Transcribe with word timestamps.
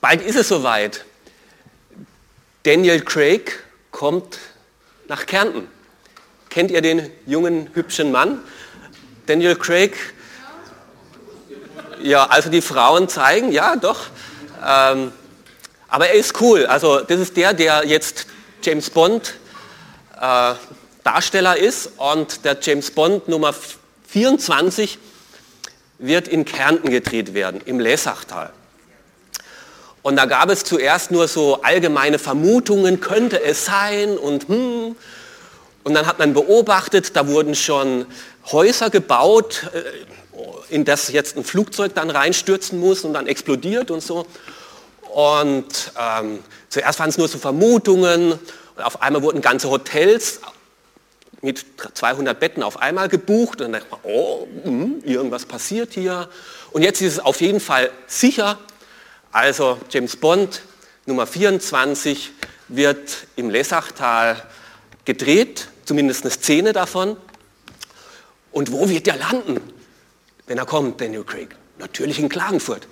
Bald 0.00 0.22
ist 0.22 0.36
es 0.36 0.48
soweit. 0.48 1.04
Daniel 2.62 3.00
Craig 3.00 3.64
kommt 3.90 4.38
nach 5.08 5.26
Kärnten. 5.26 5.66
Kennt 6.50 6.70
ihr 6.70 6.82
den 6.82 7.10
jungen, 7.26 7.70
hübschen 7.74 8.12
Mann? 8.12 8.40
Daniel 9.26 9.56
Craig? 9.56 9.96
Ja, 12.00 12.26
also 12.26 12.48
die 12.48 12.62
Frauen 12.62 13.08
zeigen, 13.08 13.50
ja 13.50 13.76
doch. 13.76 14.06
Ähm, 14.64 15.12
aber 15.88 16.08
er 16.08 16.14
ist 16.14 16.40
cool. 16.40 16.66
Also 16.66 17.00
das 17.00 17.18
ist 17.20 17.36
der, 17.36 17.52
der 17.52 17.84
jetzt 17.86 18.26
James 18.62 18.90
Bond 18.90 19.34
äh, 20.20 20.54
Darsteller 21.02 21.56
ist 21.56 21.92
und 21.96 22.44
der 22.44 22.58
James 22.60 22.90
Bond 22.90 23.28
Nummer 23.28 23.54
24 24.08 24.98
wird 25.98 26.28
in 26.28 26.44
Kärnten 26.44 26.90
gedreht 26.90 27.34
werden, 27.34 27.60
im 27.64 27.80
Lessachtal. 27.80 28.52
Und 30.08 30.16
da 30.16 30.24
gab 30.24 30.48
es 30.48 30.64
zuerst 30.64 31.10
nur 31.10 31.28
so 31.28 31.60
allgemeine 31.60 32.18
Vermutungen, 32.18 32.98
könnte 32.98 33.42
es 33.42 33.66
sein 33.66 34.16
und 34.16 34.48
hm. 34.48 34.96
Und 35.84 35.92
dann 35.92 36.06
hat 36.06 36.18
man 36.18 36.32
beobachtet, 36.32 37.14
da 37.14 37.28
wurden 37.28 37.54
schon 37.54 38.06
Häuser 38.50 38.88
gebaut, 38.88 39.70
äh, 39.74 40.74
in 40.74 40.86
das 40.86 41.12
jetzt 41.12 41.36
ein 41.36 41.44
Flugzeug 41.44 41.94
dann 41.94 42.08
reinstürzen 42.08 42.80
muss 42.80 43.04
und 43.04 43.12
dann 43.12 43.26
explodiert 43.26 43.90
und 43.90 44.02
so. 44.02 44.24
Und 45.12 45.92
ähm, 46.00 46.38
zuerst 46.70 46.98
waren 47.00 47.10
es 47.10 47.18
nur 47.18 47.28
so 47.28 47.36
Vermutungen 47.36 48.32
und 48.32 48.82
auf 48.82 49.02
einmal 49.02 49.22
wurden 49.22 49.42
ganze 49.42 49.68
Hotels 49.68 50.40
mit 51.42 51.66
200 51.92 52.40
Betten 52.40 52.62
auf 52.62 52.80
einmal 52.80 53.10
gebucht 53.10 53.60
und 53.60 53.72
dann 53.72 53.82
dachte 53.82 53.88
man, 53.90 54.00
oh, 54.04 54.48
mh, 54.64 54.70
hm, 54.70 55.02
irgendwas 55.04 55.44
passiert 55.44 55.92
hier. 55.92 56.30
Und 56.70 56.80
jetzt 56.80 57.02
ist 57.02 57.12
es 57.12 57.18
auf 57.18 57.42
jeden 57.42 57.60
Fall 57.60 57.90
sicher. 58.06 58.58
Also 59.32 59.78
James 59.90 60.16
Bond 60.16 60.62
Nummer 61.04 61.26
24 61.26 62.32
wird 62.68 63.26
im 63.36 63.50
Lessachtal 63.50 64.42
gedreht, 65.04 65.68
zumindest 65.84 66.24
eine 66.24 66.30
Szene 66.30 66.72
davon. 66.72 67.16
Und 68.52 68.72
wo 68.72 68.88
wird 68.88 69.06
der 69.06 69.16
landen, 69.16 69.60
wenn 70.46 70.58
er 70.58 70.66
kommt, 70.66 71.00
Daniel 71.00 71.24
Craig? 71.24 71.54
Natürlich 71.78 72.18
in 72.18 72.28
Klagenfurt. 72.28 72.88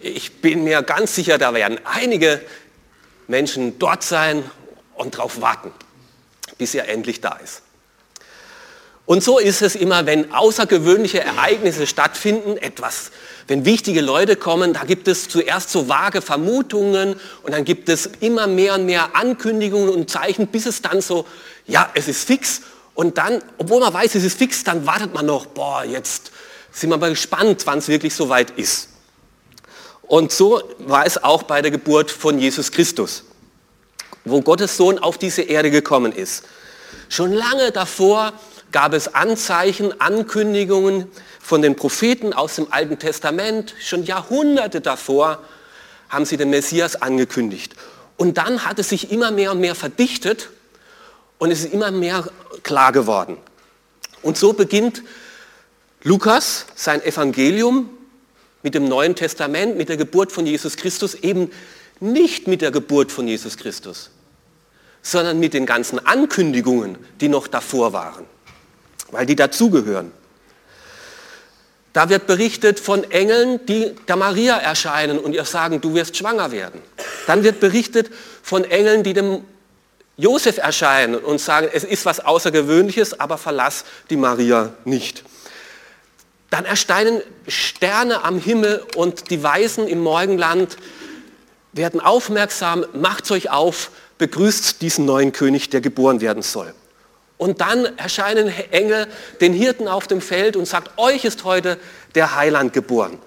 Ich 0.00 0.40
bin 0.40 0.64
mir 0.64 0.82
ganz 0.82 1.14
sicher, 1.14 1.38
da 1.38 1.54
werden 1.54 1.78
einige 1.84 2.40
Menschen 3.28 3.78
dort 3.78 4.02
sein 4.02 4.42
und 4.94 5.14
darauf 5.14 5.40
warten, 5.40 5.72
bis 6.58 6.74
er 6.74 6.88
endlich 6.88 7.20
da 7.20 7.34
ist. 7.36 7.62
Und 9.06 9.22
so 9.22 9.38
ist 9.38 9.60
es 9.60 9.74
immer, 9.74 10.06
wenn 10.06 10.32
außergewöhnliche 10.32 11.20
Ereignisse 11.20 11.86
stattfinden, 11.86 12.56
etwas, 12.56 13.10
wenn 13.46 13.66
wichtige 13.66 14.00
Leute 14.00 14.36
kommen, 14.36 14.72
da 14.72 14.84
gibt 14.84 15.08
es 15.08 15.28
zuerst 15.28 15.68
so 15.68 15.88
vage 15.88 16.22
Vermutungen 16.22 17.20
und 17.42 17.52
dann 17.52 17.64
gibt 17.64 17.90
es 17.90 18.06
immer 18.20 18.46
mehr 18.46 18.74
und 18.74 18.86
mehr 18.86 19.14
Ankündigungen 19.14 19.90
und 19.90 20.08
Zeichen, 20.08 20.46
bis 20.46 20.64
es 20.64 20.80
dann 20.80 21.02
so, 21.02 21.26
ja, 21.66 21.90
es 21.94 22.08
ist 22.08 22.24
fix. 22.26 22.62
Und 22.94 23.18
dann, 23.18 23.42
obwohl 23.58 23.80
man 23.80 23.92
weiß, 23.92 24.14
es 24.14 24.24
ist 24.24 24.38
fix, 24.38 24.64
dann 24.64 24.86
wartet 24.86 25.12
man 25.12 25.26
noch, 25.26 25.46
boah, 25.46 25.84
jetzt 25.84 26.30
sind 26.72 26.88
wir 26.88 26.96
mal 26.96 27.10
gespannt, 27.10 27.62
wann 27.66 27.78
es 27.78 27.88
wirklich 27.88 28.14
so 28.14 28.30
weit 28.30 28.52
ist. 28.52 28.88
Und 30.02 30.32
so 30.32 30.62
war 30.78 31.04
es 31.04 31.22
auch 31.22 31.42
bei 31.42 31.60
der 31.60 31.70
Geburt 31.70 32.10
von 32.10 32.38
Jesus 32.38 32.72
Christus, 32.72 33.24
wo 34.24 34.40
Gottes 34.40 34.78
Sohn 34.78 34.98
auf 34.98 35.18
diese 35.18 35.42
Erde 35.42 35.70
gekommen 35.70 36.12
ist. 36.12 36.44
Schon 37.10 37.32
lange 37.32 37.70
davor 37.70 38.32
gab 38.74 38.92
es 38.92 39.14
Anzeichen, 39.14 40.00
Ankündigungen 40.00 41.06
von 41.40 41.62
den 41.62 41.76
Propheten 41.76 42.32
aus 42.32 42.56
dem 42.56 42.72
Alten 42.72 42.98
Testament. 42.98 43.72
Schon 43.80 44.02
Jahrhunderte 44.02 44.80
davor 44.80 45.38
haben 46.08 46.24
sie 46.24 46.36
den 46.36 46.50
Messias 46.50 46.96
angekündigt. 46.96 47.76
Und 48.16 48.36
dann 48.36 48.64
hat 48.64 48.80
es 48.80 48.88
sich 48.88 49.12
immer 49.12 49.30
mehr 49.30 49.52
und 49.52 49.60
mehr 49.60 49.76
verdichtet 49.76 50.50
und 51.38 51.52
es 51.52 51.60
ist 51.60 51.72
immer 51.72 51.92
mehr 51.92 52.28
klar 52.64 52.90
geworden. 52.90 53.36
Und 54.22 54.36
so 54.36 54.54
beginnt 54.54 55.04
Lukas 56.02 56.66
sein 56.74 57.00
Evangelium 57.00 57.88
mit 58.64 58.74
dem 58.74 58.88
Neuen 58.88 59.14
Testament, 59.14 59.76
mit 59.76 59.88
der 59.88 59.98
Geburt 59.98 60.32
von 60.32 60.46
Jesus 60.46 60.76
Christus, 60.76 61.14
eben 61.14 61.52
nicht 62.00 62.48
mit 62.48 62.60
der 62.60 62.72
Geburt 62.72 63.12
von 63.12 63.28
Jesus 63.28 63.56
Christus, 63.56 64.10
sondern 65.00 65.38
mit 65.38 65.54
den 65.54 65.64
ganzen 65.64 66.04
Ankündigungen, 66.04 66.98
die 67.20 67.28
noch 67.28 67.46
davor 67.46 67.92
waren 67.92 68.33
weil 69.14 69.26
die 69.26 69.36
dazugehören. 69.36 70.12
Da 71.94 72.08
wird 72.08 72.26
berichtet 72.26 72.80
von 72.80 73.08
Engeln, 73.10 73.64
die 73.66 73.94
der 74.08 74.16
Maria 74.16 74.58
erscheinen 74.58 75.18
und 75.18 75.32
ihr 75.32 75.44
sagen, 75.44 75.80
du 75.80 75.94
wirst 75.94 76.16
schwanger 76.16 76.50
werden. 76.50 76.82
Dann 77.28 77.44
wird 77.44 77.60
berichtet 77.60 78.10
von 78.42 78.64
Engeln, 78.64 79.04
die 79.04 79.14
dem 79.14 79.44
Josef 80.16 80.58
erscheinen 80.58 81.16
und 81.16 81.40
sagen, 81.40 81.68
es 81.72 81.84
ist 81.84 82.04
was 82.04 82.20
Außergewöhnliches, 82.20 83.18
aber 83.20 83.38
verlass 83.38 83.84
die 84.10 84.16
Maria 84.16 84.74
nicht. 84.84 85.22
Dann 86.50 86.64
erscheinen 86.64 87.20
Sterne 87.48 88.24
am 88.24 88.38
Himmel 88.40 88.84
und 88.96 89.30
die 89.30 89.42
Weisen 89.42 89.86
im 89.86 90.00
Morgenland 90.00 90.76
werden 91.72 92.00
aufmerksam, 92.00 92.84
macht 92.92 93.30
euch 93.30 93.50
auf, 93.50 93.90
begrüßt 94.18 94.82
diesen 94.82 95.04
neuen 95.04 95.32
König, 95.32 95.70
der 95.70 95.80
geboren 95.80 96.20
werden 96.20 96.42
soll. 96.42 96.74
Und 97.44 97.60
dann 97.60 97.84
erscheinen 97.98 98.48
Engel 98.70 99.06
den 99.42 99.52
Hirten 99.52 99.86
auf 99.86 100.06
dem 100.06 100.22
Feld 100.22 100.56
und 100.56 100.64
sagt, 100.64 100.96
euch 100.96 101.26
ist 101.26 101.44
heute 101.44 101.78
der 102.14 102.36
Heiland 102.36 102.72
geboren. 102.72 103.18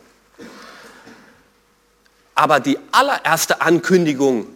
Aber 2.34 2.60
die 2.60 2.80
allererste 2.92 3.62
Ankündigung 3.62 4.48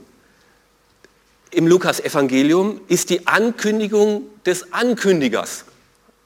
im 1.51 1.67
Lukas-Evangelium 1.67 2.81
ist 2.87 3.11
die 3.11 3.27
Ankündigung 3.27 4.23
des 4.47 4.73
Ankündigers, 4.73 5.65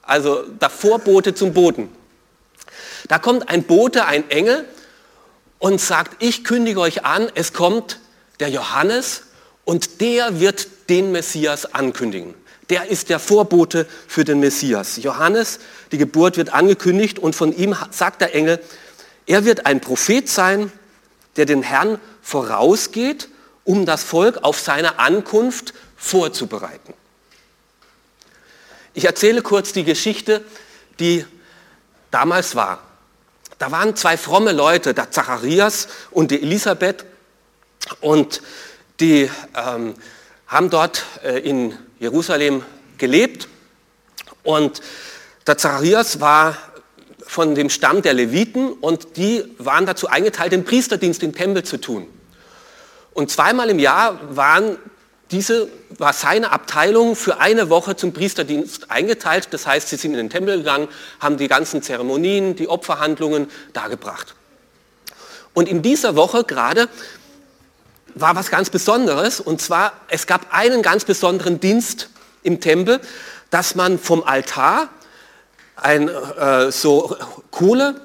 also 0.00 0.44
der 0.44 0.70
Vorbote 0.70 1.34
zum 1.34 1.52
Boten. 1.52 1.90
Da 3.08 3.18
kommt 3.18 3.50
ein 3.50 3.64
Bote, 3.64 4.06
ein 4.06 4.30
Engel 4.30 4.64
und 5.58 5.78
sagt, 5.78 6.22
ich 6.22 6.42
kündige 6.42 6.80
euch 6.80 7.04
an, 7.04 7.30
es 7.34 7.52
kommt 7.52 8.00
der 8.40 8.48
Johannes 8.48 9.24
und 9.66 10.00
der 10.00 10.40
wird 10.40 10.88
den 10.88 11.12
Messias 11.12 11.74
ankündigen. 11.74 12.34
Der 12.70 12.86
ist 12.86 13.10
der 13.10 13.18
Vorbote 13.18 13.86
für 14.08 14.24
den 14.24 14.40
Messias. 14.40 14.96
Johannes, 14.96 15.60
die 15.92 15.98
Geburt 15.98 16.36
wird 16.36 16.52
angekündigt 16.52 17.18
und 17.18 17.34
von 17.36 17.56
ihm 17.56 17.76
sagt 17.90 18.20
der 18.20 18.34
Engel, 18.34 18.60
er 19.26 19.44
wird 19.44 19.66
ein 19.66 19.80
Prophet 19.80 20.28
sein, 20.28 20.72
der 21.36 21.46
den 21.46 21.62
Herrn 21.62 22.00
vorausgeht, 22.22 23.28
um 23.64 23.86
das 23.86 24.02
Volk 24.02 24.38
auf 24.42 24.58
seine 24.58 24.98
Ankunft 24.98 25.74
vorzubereiten. 25.96 26.94
Ich 28.94 29.04
erzähle 29.04 29.42
kurz 29.42 29.72
die 29.72 29.84
Geschichte, 29.84 30.44
die 30.98 31.24
damals 32.10 32.54
war. 32.54 32.82
Da 33.58 33.70
waren 33.70 33.96
zwei 33.96 34.16
fromme 34.16 34.52
Leute, 34.52 34.94
der 34.94 35.10
Zacharias 35.10 35.88
und 36.10 36.30
die 36.30 36.42
Elisabeth, 36.42 37.04
und 38.00 38.42
die 39.00 39.30
ähm, 39.54 39.94
haben 40.46 40.70
dort 40.70 41.04
äh, 41.22 41.38
in 41.38 41.76
Jerusalem 41.98 42.62
gelebt 42.98 43.48
und 44.42 44.80
der 45.46 45.58
Zacharias 45.58 46.20
war 46.20 46.56
von 47.26 47.54
dem 47.54 47.70
Stamm 47.70 48.02
der 48.02 48.14
Leviten 48.14 48.72
und 48.72 49.16
die 49.16 49.44
waren 49.58 49.86
dazu 49.86 50.08
eingeteilt, 50.08 50.52
den 50.52 50.64
Priesterdienst 50.64 51.22
im 51.22 51.34
Tempel 51.34 51.64
zu 51.64 51.78
tun. 51.78 52.06
Und 53.12 53.30
zweimal 53.30 53.70
im 53.70 53.78
Jahr 53.78 54.18
waren 54.36 54.76
diese, 55.30 55.68
war 55.98 56.12
seine 56.12 56.52
Abteilung 56.52 57.16
für 57.16 57.38
eine 57.38 57.68
Woche 57.68 57.96
zum 57.96 58.12
Priesterdienst 58.12 58.90
eingeteilt. 58.90 59.48
Das 59.50 59.66
heißt, 59.66 59.88
sie 59.88 59.96
sind 59.96 60.12
in 60.12 60.18
den 60.18 60.30
Tempel 60.30 60.58
gegangen, 60.58 60.88
haben 61.18 61.36
die 61.36 61.48
ganzen 61.48 61.82
Zeremonien, 61.82 62.54
die 62.56 62.68
Opferhandlungen 62.68 63.50
dargebracht. 63.72 64.34
Und 65.54 65.68
in 65.68 65.82
dieser 65.82 66.14
Woche 66.14 66.44
gerade 66.44 66.88
war 68.16 68.34
was 68.34 68.50
ganz 68.50 68.70
Besonderes. 68.70 69.40
Und 69.40 69.60
zwar, 69.60 69.92
es 70.08 70.26
gab 70.26 70.52
einen 70.52 70.82
ganz 70.82 71.04
besonderen 71.04 71.60
Dienst 71.60 72.10
im 72.42 72.60
Tempel, 72.60 73.00
dass 73.50 73.74
man 73.74 73.98
vom 73.98 74.24
Altar 74.24 74.88
ein, 75.76 76.08
äh, 76.08 76.72
so 76.72 77.16
Kohle 77.50 78.00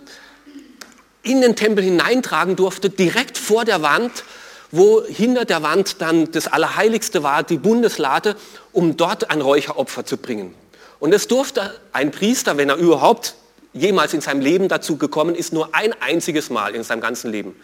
in 1.24 1.42
den 1.42 1.56
Tempel 1.56 1.84
hineintragen 1.84 2.56
durfte, 2.56 2.90
direkt 2.90 3.38
vor 3.38 3.64
der 3.64 3.82
Wand, 3.82 4.24
wo 4.72 5.04
hinter 5.04 5.46
der 5.46 5.64
Wand 5.64 6.02
dann 6.02 6.32
das 6.32 6.48
Allerheiligste 6.48 7.24
war, 7.24 7.44
die 7.44 7.58
Bundeslade, 7.58 8.36
um 8.72 8.98
dort 8.98 9.30
ein 9.30 9.42
Räucheropfer 9.42 10.06
zu 10.06 10.18
bringen. 10.18 10.54
Und 11.00 11.14
es 11.14 11.28
durfte 11.28 11.80
ein 11.94 12.12
Priester, 12.12 12.58
wenn 12.58 12.70
er 12.70 12.76
überhaupt 12.76 13.36
jemals 13.74 14.14
in 14.14 14.22
seinem 14.22 14.42
Leben 14.42 14.68
dazu 14.68 14.98
gekommen 14.98 15.36
ist, 15.36 15.54
nur 15.54 15.74
ein 15.74 15.94
einziges 16.02 16.50
Mal 16.50 16.76
in 16.76 16.84
seinem 16.84 17.02
ganzen 17.02 17.32
Leben. 17.32 17.56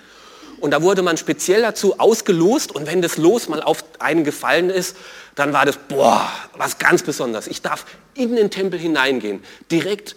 Und 0.59 0.71
da 0.71 0.81
wurde 0.81 1.04
man 1.04 1.18
speziell 1.18 1.62
dazu 1.62 2.00
ausgelost 2.00 2.71
und 2.71 2.88
wenn 2.88 3.01
das 3.01 3.18
Los 3.18 3.48
mal 3.48 3.62
auf 3.62 3.83
einen 4.00 4.24
gefallen 4.24 4.69
ist, 4.69 4.95
dann 5.36 5.54
war 5.54 5.65
das, 5.65 5.77
boah, 5.77 6.27
was 6.56 6.80
ganz 6.80 7.04
Besonderes. 7.04 7.48
Ich 7.48 7.62
darf 7.62 7.86
in 8.15 8.36
den 8.36 8.50
Tempel 8.50 8.80
hineingehen, 8.80 9.44
direkt 9.69 10.15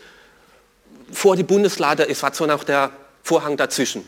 vor 1.12 1.36
die 1.36 1.42
Bundeslade, 1.42 2.08
es 2.08 2.22
war 2.22 2.32
zwar 2.32 2.46
noch 2.46 2.64
der 2.64 2.90
Vorhang 3.22 3.56
dazwischen. 3.56 4.04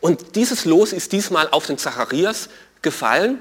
Und 0.00 0.34
dieses 0.34 0.64
Los 0.64 0.92
ist 0.92 1.12
diesmal 1.12 1.48
auf 1.50 1.66
den 1.66 1.78
Zacharias 1.78 2.48
gefallen 2.82 3.38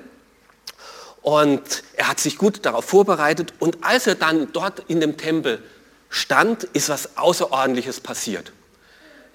und 1.21 1.83
er 1.95 2.09
hat 2.09 2.19
sich 2.19 2.38
gut 2.38 2.65
darauf 2.65 2.86
vorbereitet 2.86 3.53
und 3.59 3.83
als 3.83 4.07
er 4.07 4.15
dann 4.15 4.51
dort 4.51 4.83
in 4.88 5.00
dem 5.00 5.18
Tempel 5.18 5.63
stand, 6.09 6.65
ist 6.65 6.89
was 6.89 7.18
Außerordentliches 7.18 8.00
passiert. 8.01 8.51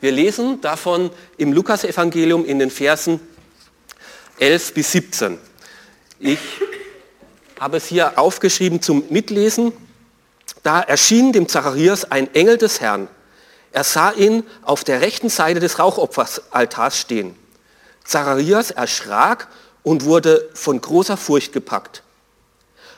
Wir 0.05 0.13
lesen 0.13 0.61
davon 0.61 1.11
im 1.39 1.55
Lukasevangelium 1.55 2.45
in 2.45 2.59
den 2.59 2.71
Versen 2.71 3.21
11 4.39 4.75
bis 4.75 4.93
17. 4.93 5.39
Ich 6.19 6.39
habe 7.59 7.79
es 7.79 7.87
hier 7.87 8.19
aufgeschrieben 8.19 8.83
zum 8.83 9.05
Mitlesen. 9.09 9.73
Da 10.63 10.83
erschien 10.83 11.33
dem 11.33 11.49
Zacharias 11.49 12.05
ein 12.13 12.35
Engel 12.35 12.59
des 12.59 12.83
Herrn. 12.83 13.09
Er 13.73 13.83
sah 13.83 14.13
ihn 14.13 14.43
auf 14.61 14.85
der 14.85 15.01
rechten 15.01 15.31
Seite 15.31 15.59
des 15.59 15.79
Rauchopferaltars 15.79 16.99
stehen. 17.01 17.35
Zacharias 18.05 18.73
erschrak 18.73 19.49
und 19.83 20.05
wurde 20.05 20.51
von 20.53 20.83
großer 20.83 21.17
Furcht 21.17 21.55
gepackt. 21.55 22.03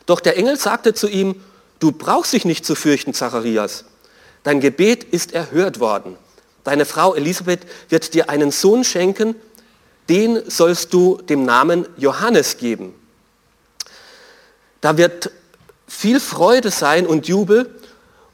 Doch 0.06 0.19
der 0.19 0.37
Engel 0.37 0.56
sagte 0.58 0.93
zu 0.93 1.06
ihm, 1.06 1.41
du 1.79 1.93
brauchst 1.93 2.32
dich 2.32 2.44
nicht 2.44 2.67
zu 2.67 2.75
fürchten, 2.75 3.14
Zacharias. 3.14 3.85
Dein 4.43 4.58
Gebet 4.58 5.05
ist 5.05 5.35
erhört 5.35 5.79
worden. 5.79 6.17
Deine 6.67 6.85
Frau 6.85 7.15
Elisabeth 7.15 7.61
wird 7.91 8.13
dir 8.13 8.29
einen 8.29 8.51
Sohn 8.51 8.83
schenken, 8.83 9.37
den 10.09 10.51
sollst 10.51 10.93
du 10.93 11.23
dem 11.23 11.45
Namen 11.45 11.87
Johannes 11.97 12.57
geben. 12.59 12.93
Da 14.81 14.97
wird 14.97 15.31
viel 15.87 16.19
Freude 16.19 16.73
sein 16.73 17.07
und 17.07 17.29
Jubel 17.29 17.73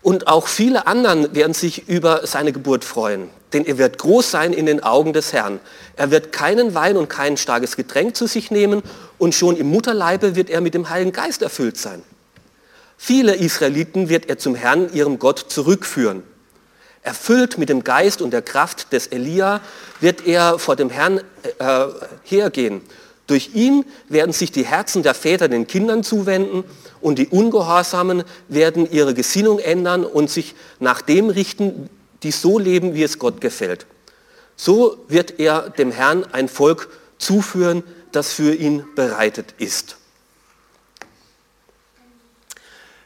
und 0.00 0.28
auch 0.28 0.46
viele 0.46 0.86
anderen 0.86 1.34
werden 1.34 1.52
sich 1.52 1.90
über 1.90 2.26
seine 2.26 2.52
Geburt 2.54 2.86
freuen. 2.86 3.28
Denn 3.52 3.66
er 3.66 3.76
wird 3.76 3.98
groß 3.98 4.30
sein 4.30 4.54
in 4.54 4.64
den 4.64 4.82
Augen 4.82 5.12
des 5.12 5.34
Herrn. 5.34 5.60
Er 5.96 6.10
wird 6.10 6.32
keinen 6.32 6.74
Wein 6.74 6.96
und 6.96 7.10
kein 7.10 7.36
starkes 7.36 7.76
Getränk 7.76 8.16
zu 8.16 8.26
sich 8.26 8.50
nehmen 8.50 8.82
und 9.18 9.34
schon 9.34 9.58
im 9.58 9.66
Mutterleibe 9.66 10.36
wird 10.36 10.48
er 10.48 10.62
mit 10.62 10.72
dem 10.72 10.88
Heiligen 10.88 11.12
Geist 11.12 11.42
erfüllt 11.42 11.76
sein. 11.76 12.02
Viele 12.96 13.34
Israeliten 13.34 14.08
wird 14.08 14.30
er 14.30 14.38
zum 14.38 14.54
Herrn, 14.54 14.90
ihrem 14.94 15.18
Gott, 15.18 15.38
zurückführen. 15.48 16.22
Erfüllt 17.02 17.58
mit 17.58 17.68
dem 17.68 17.82
Geist 17.82 18.22
und 18.22 18.30
der 18.30 18.42
Kraft 18.42 18.92
des 18.92 19.08
Elia 19.08 19.60
wird 20.00 20.26
er 20.26 20.58
vor 20.58 20.76
dem 20.76 20.88
Herrn 20.88 21.20
äh, 21.58 21.86
hergehen. 22.22 22.80
Durch 23.26 23.54
ihn 23.54 23.84
werden 24.08 24.32
sich 24.32 24.52
die 24.52 24.64
Herzen 24.64 25.02
der 25.02 25.14
Väter 25.14 25.48
den 25.48 25.66
Kindern 25.66 26.04
zuwenden 26.04 26.64
und 27.00 27.18
die 27.18 27.28
Ungehorsamen 27.28 28.24
werden 28.48 28.90
ihre 28.90 29.14
Gesinnung 29.14 29.58
ändern 29.58 30.04
und 30.04 30.30
sich 30.30 30.54
nach 30.80 31.02
dem 31.02 31.28
richten, 31.28 31.88
die 32.22 32.30
so 32.30 32.58
leben, 32.58 32.94
wie 32.94 33.02
es 33.02 33.18
Gott 33.18 33.40
gefällt. 33.40 33.86
So 34.56 35.04
wird 35.08 35.40
er 35.40 35.70
dem 35.70 35.90
Herrn 35.90 36.24
ein 36.32 36.48
Volk 36.48 36.88
zuführen, 37.18 37.82
das 38.12 38.32
für 38.32 38.54
ihn 38.54 38.84
bereitet 38.94 39.54
ist. 39.58 39.96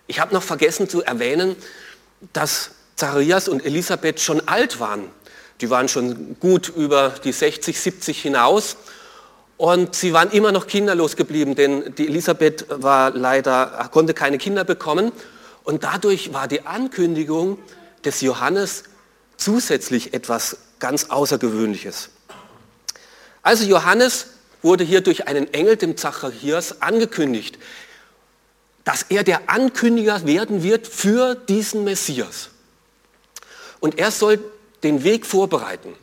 Ich 0.06 0.20
habe 0.20 0.34
noch 0.34 0.42
vergessen 0.42 0.88
zu 0.88 1.02
erwähnen, 1.02 1.56
dass 2.32 2.70
Zacharias 2.96 3.48
und 3.48 3.64
Elisabeth 3.64 4.20
schon 4.20 4.46
alt 4.48 4.81
waren. 4.81 5.10
Die 5.60 5.69
waren 5.69 5.88
schon 5.88 6.38
gut 6.40 6.69
über 6.69 7.14
die 7.22 7.32
60, 7.32 7.78
70 7.78 8.22
hinaus 8.22 8.76
und 9.58 9.94
sie 9.94 10.14
waren 10.14 10.31
immer 10.31 10.50
noch 10.50 10.66
kinderlos 10.66 11.16
geblieben, 11.16 11.54
denn 11.54 11.94
die 11.94 12.06
Elisabeth 12.06 12.66
war 12.69 13.10
leider, 13.10 13.88
konnte 13.93 14.14
keine 14.14 14.38
Kinder 14.38 14.64
bekommen 14.64 15.12
und 15.64 15.84
dadurch 15.84 16.32
war 16.32 16.48
die 16.48 16.62
Ankündigung 16.62 17.58
des 18.04 18.22
Johannes 18.22 18.84
zusätzlich 19.37 20.14
etwas 20.14 20.56
ganz 20.78 21.10
Außergewöhnliches. 21.10 22.10
Also 23.42 23.64
Johannes 23.64 24.28
wurde 24.62 24.84
hier 24.84 25.02
durch 25.02 25.28
einen 25.28 25.52
Engel, 25.52 25.76
dem 25.76 25.96
Zacharias, 25.99 26.81
angekündigt, 26.81 27.58
dass 28.84 29.02
er 29.08 29.22
der 29.22 29.50
Ankündiger 29.50 30.26
werden 30.26 30.62
wird 30.62 30.87
für 30.87 31.34
diesen 31.34 31.84
Messias. 31.84 32.50
Und 33.81 33.99
er 33.99 34.11
soll 34.11 34.38
den 34.82 35.05
Weg 35.05 35.26
vorbereiten. 35.26 35.94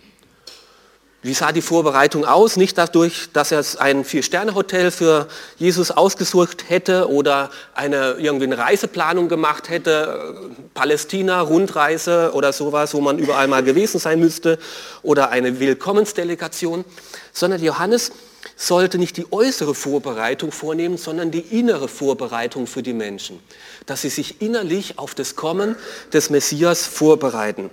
Wie 1.25 1.33
sah 1.33 1.53
die 1.53 1.61
Vorbereitung 1.61 2.25
aus? 2.25 2.57
Nicht 2.57 2.77
dadurch, 2.77 3.29
dass 3.31 3.53
er 3.53 3.63
ein 3.79 4.03
Vier-Sterne-Hotel 4.03 4.91
für 4.91 5.29
Jesus 5.55 5.89
ausgesucht 5.89 6.65
hätte 6.67 7.09
oder 7.09 7.49
eine, 7.73 8.15
irgendwie 8.19 8.43
eine 8.43 8.57
Reiseplanung 8.57 9.29
gemacht 9.29 9.69
hätte, 9.69 10.51
Palästina, 10.73 11.39
Rundreise 11.39 12.31
oder 12.33 12.51
sowas, 12.51 12.93
wo 12.93 12.99
man 12.99 13.19
überall 13.19 13.47
mal 13.47 13.63
gewesen 13.63 14.01
sein 14.01 14.19
müsste, 14.19 14.59
oder 15.01 15.29
eine 15.29 15.61
Willkommensdelegation, 15.61 16.83
sondern 17.31 17.63
Johannes 17.63 18.11
sollte 18.55 18.97
nicht 18.97 19.17
die 19.17 19.31
äußere 19.31 19.75
Vorbereitung 19.75 20.51
vornehmen, 20.51 20.97
sondern 20.97 21.31
die 21.31 21.39
innere 21.39 21.87
Vorbereitung 21.87 22.67
für 22.67 22.83
die 22.83 22.93
Menschen, 22.93 23.39
dass 23.85 24.01
sie 24.01 24.09
sich 24.09 24.41
innerlich 24.41 24.99
auf 24.99 25.15
das 25.15 25.35
Kommen 25.35 25.75
des 26.11 26.29
Messias 26.29 26.85
vorbereiten. 26.85 27.69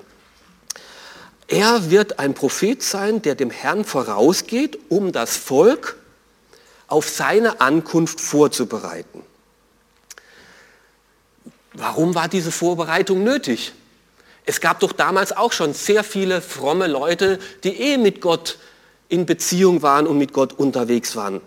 Er 1.48 1.90
wird 1.90 2.20
ein 2.20 2.34
Prophet 2.34 2.82
sein, 2.82 3.22
der 3.22 3.34
dem 3.34 3.50
Herrn 3.50 3.84
vorausgeht, 3.84 4.78
um 4.88 5.10
das 5.10 5.36
Volk 5.36 5.96
auf 6.86 7.08
seine 7.08 7.60
Ankunft 7.60 8.20
vorzubereiten. 8.20 9.22
Warum 11.72 12.14
war 12.14 12.28
diese 12.28 12.52
Vorbereitung 12.52 13.24
nötig? 13.24 13.72
Es 14.44 14.60
gab 14.60 14.80
doch 14.80 14.92
damals 14.92 15.32
auch 15.36 15.52
schon 15.52 15.74
sehr 15.74 16.02
viele 16.02 16.40
fromme 16.40 16.86
Leute, 16.86 17.38
die 17.62 17.80
eh 17.80 17.98
mit 17.98 18.20
Gott 18.20 18.58
in 19.10 19.26
Beziehung 19.26 19.82
waren 19.82 20.06
und 20.06 20.16
mit 20.16 20.32
Gott 20.32 20.54
unterwegs 20.54 21.14
waren. 21.16 21.42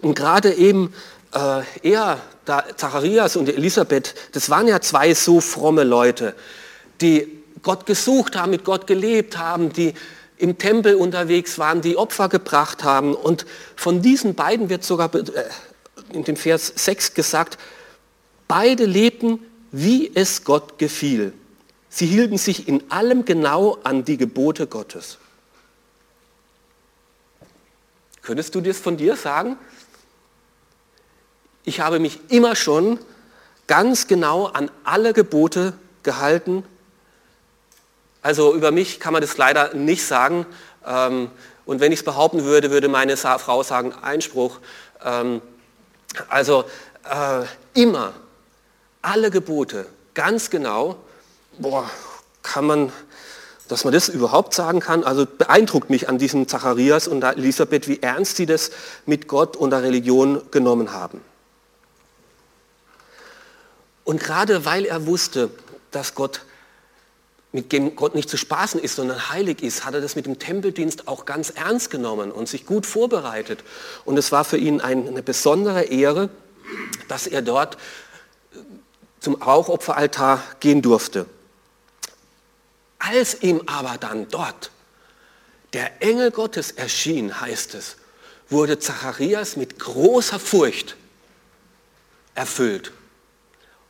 Und 0.00 0.14
gerade 0.14 0.52
eben 0.54 0.92
äh, 1.34 1.62
er, 1.82 2.20
da 2.44 2.64
Zacharias 2.76 3.36
und 3.36 3.48
Elisabeth, 3.48 4.14
das 4.32 4.50
waren 4.50 4.66
ja 4.66 4.80
zwei 4.80 5.14
so 5.14 5.40
fromme 5.40 5.84
Leute, 5.84 6.34
die 7.00 7.28
Gott 7.62 7.86
gesucht 7.86 8.36
haben, 8.36 8.50
mit 8.50 8.64
Gott 8.64 8.86
gelebt 8.86 9.38
haben, 9.38 9.72
die 9.72 9.94
im 10.38 10.56
Tempel 10.56 10.94
unterwegs 10.94 11.58
waren, 11.58 11.82
die 11.82 11.96
Opfer 11.96 12.28
gebracht 12.28 12.84
haben. 12.84 13.14
Und 13.14 13.44
von 13.76 14.02
diesen 14.02 14.34
beiden 14.34 14.70
wird 14.70 14.84
sogar 14.84 15.14
äh, 15.14 15.24
in 16.12 16.24
dem 16.24 16.36
Vers 16.36 16.72
6 16.76 17.14
gesagt, 17.14 17.58
beide 18.46 18.86
lebten, 18.86 19.40
wie 19.70 20.10
es 20.14 20.44
Gott 20.44 20.78
gefiel. 20.78 21.34
Sie 21.90 22.06
hielten 22.06 22.38
sich 22.38 22.68
in 22.68 22.90
allem 22.90 23.24
genau 23.24 23.78
an 23.82 24.04
die 24.04 24.16
Gebote 24.16 24.66
Gottes. 24.66 25.18
Könntest 28.28 28.54
du 28.54 28.60
das 28.60 28.76
von 28.76 28.98
dir 28.98 29.16
sagen? 29.16 29.56
Ich 31.64 31.80
habe 31.80 31.98
mich 31.98 32.20
immer 32.28 32.56
schon 32.56 32.98
ganz 33.66 34.06
genau 34.06 34.48
an 34.48 34.70
alle 34.84 35.14
Gebote 35.14 35.72
gehalten. 36.02 36.62
Also 38.20 38.54
über 38.54 38.70
mich 38.70 39.00
kann 39.00 39.14
man 39.14 39.22
das 39.22 39.38
leider 39.38 39.72
nicht 39.72 40.04
sagen. 40.04 40.44
Ähm, 40.86 41.30
und 41.64 41.80
wenn 41.80 41.90
ich 41.90 42.00
es 42.00 42.04
behaupten 42.04 42.44
würde, 42.44 42.70
würde 42.70 42.88
meine 42.88 43.16
Frau 43.16 43.62
sagen, 43.62 43.94
Einspruch. 43.94 44.58
Ähm, 45.02 45.40
also 46.28 46.66
äh, 47.04 47.46
immer 47.72 48.12
alle 49.00 49.30
Gebote, 49.30 49.86
ganz 50.12 50.50
genau, 50.50 50.96
boah, 51.56 51.90
kann 52.42 52.66
man 52.66 52.92
dass 53.68 53.84
man 53.84 53.92
das 53.92 54.08
überhaupt 54.08 54.54
sagen 54.54 54.80
kann, 54.80 55.04
also 55.04 55.26
beeindruckt 55.26 55.90
mich 55.90 56.08
an 56.08 56.18
diesem 56.18 56.48
Zacharias 56.48 57.06
und 57.06 57.22
Elisabeth, 57.22 57.86
wie 57.86 58.00
ernst 58.02 58.36
sie 58.36 58.46
das 58.46 58.70
mit 59.06 59.28
Gott 59.28 59.56
und 59.56 59.70
der 59.70 59.82
Religion 59.82 60.42
genommen 60.50 60.92
haben. 60.92 61.20
Und 64.04 64.20
gerade 64.20 64.64
weil 64.64 64.86
er 64.86 65.06
wusste, 65.06 65.50
dass 65.90 66.14
Gott 66.14 66.42
mit 67.52 67.72
dem 67.72 67.96
Gott 67.96 68.14
nicht 68.14 68.28
zu 68.28 68.36
spaßen 68.36 68.80
ist, 68.80 68.96
sondern 68.96 69.30
heilig 69.30 69.62
ist, 69.62 69.84
hat 69.84 69.94
er 69.94 70.00
das 70.00 70.16
mit 70.16 70.26
dem 70.26 70.38
Tempeldienst 70.38 71.08
auch 71.08 71.24
ganz 71.24 71.50
ernst 71.50 71.90
genommen 71.90 72.30
und 72.30 72.48
sich 72.48 72.66
gut 72.66 72.86
vorbereitet. 72.86 73.64
Und 74.04 74.18
es 74.18 74.32
war 74.32 74.44
für 74.44 74.58
ihn 74.58 74.80
eine 74.80 75.22
besondere 75.22 75.84
Ehre, 75.84 76.30
dass 77.08 77.26
er 77.26 77.42
dort 77.42 77.78
zum 79.20 79.34
Rauchopferaltar 79.36 80.42
gehen 80.60 80.82
durfte. 80.82 81.26
Als 82.98 83.42
ihm 83.42 83.62
aber 83.66 83.96
dann 83.98 84.28
dort 84.28 84.70
der 85.72 86.02
Engel 86.02 86.30
Gottes 86.30 86.72
erschien, 86.72 87.40
heißt 87.40 87.74
es, 87.74 87.96
wurde 88.48 88.78
Zacharias 88.78 89.56
mit 89.56 89.78
großer 89.78 90.38
Furcht 90.40 90.96
erfüllt. 92.34 92.92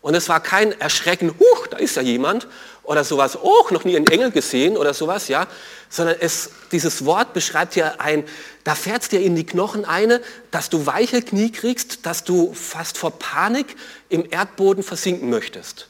Und 0.00 0.14
es 0.14 0.28
war 0.28 0.40
kein 0.40 0.78
Erschrecken, 0.80 1.34
huch, 1.38 1.66
da 1.68 1.76
ist 1.76 1.96
ja 1.96 2.02
jemand, 2.02 2.46
oder 2.82 3.04
sowas, 3.04 3.36
oh, 3.40 3.66
noch 3.70 3.84
nie 3.84 3.96
einen 3.96 4.06
Engel 4.06 4.30
gesehen 4.30 4.76
oder 4.76 4.94
sowas, 4.94 5.28
ja, 5.28 5.46
sondern 5.90 6.16
es, 6.20 6.50
dieses 6.72 7.04
Wort 7.04 7.34
beschreibt 7.34 7.76
ja 7.76 7.96
ein, 7.98 8.24
da 8.64 8.74
fährt 8.74 9.02
es 9.02 9.08
dir 9.10 9.20
in 9.20 9.36
die 9.36 9.44
Knochen 9.44 9.84
eine, 9.84 10.22
dass 10.50 10.70
du 10.70 10.86
weiche 10.86 11.20
Knie 11.20 11.52
kriegst, 11.52 12.06
dass 12.06 12.24
du 12.24 12.54
fast 12.54 12.96
vor 12.96 13.18
Panik 13.18 13.76
im 14.08 14.26
Erdboden 14.30 14.82
versinken 14.82 15.28
möchtest. 15.28 15.88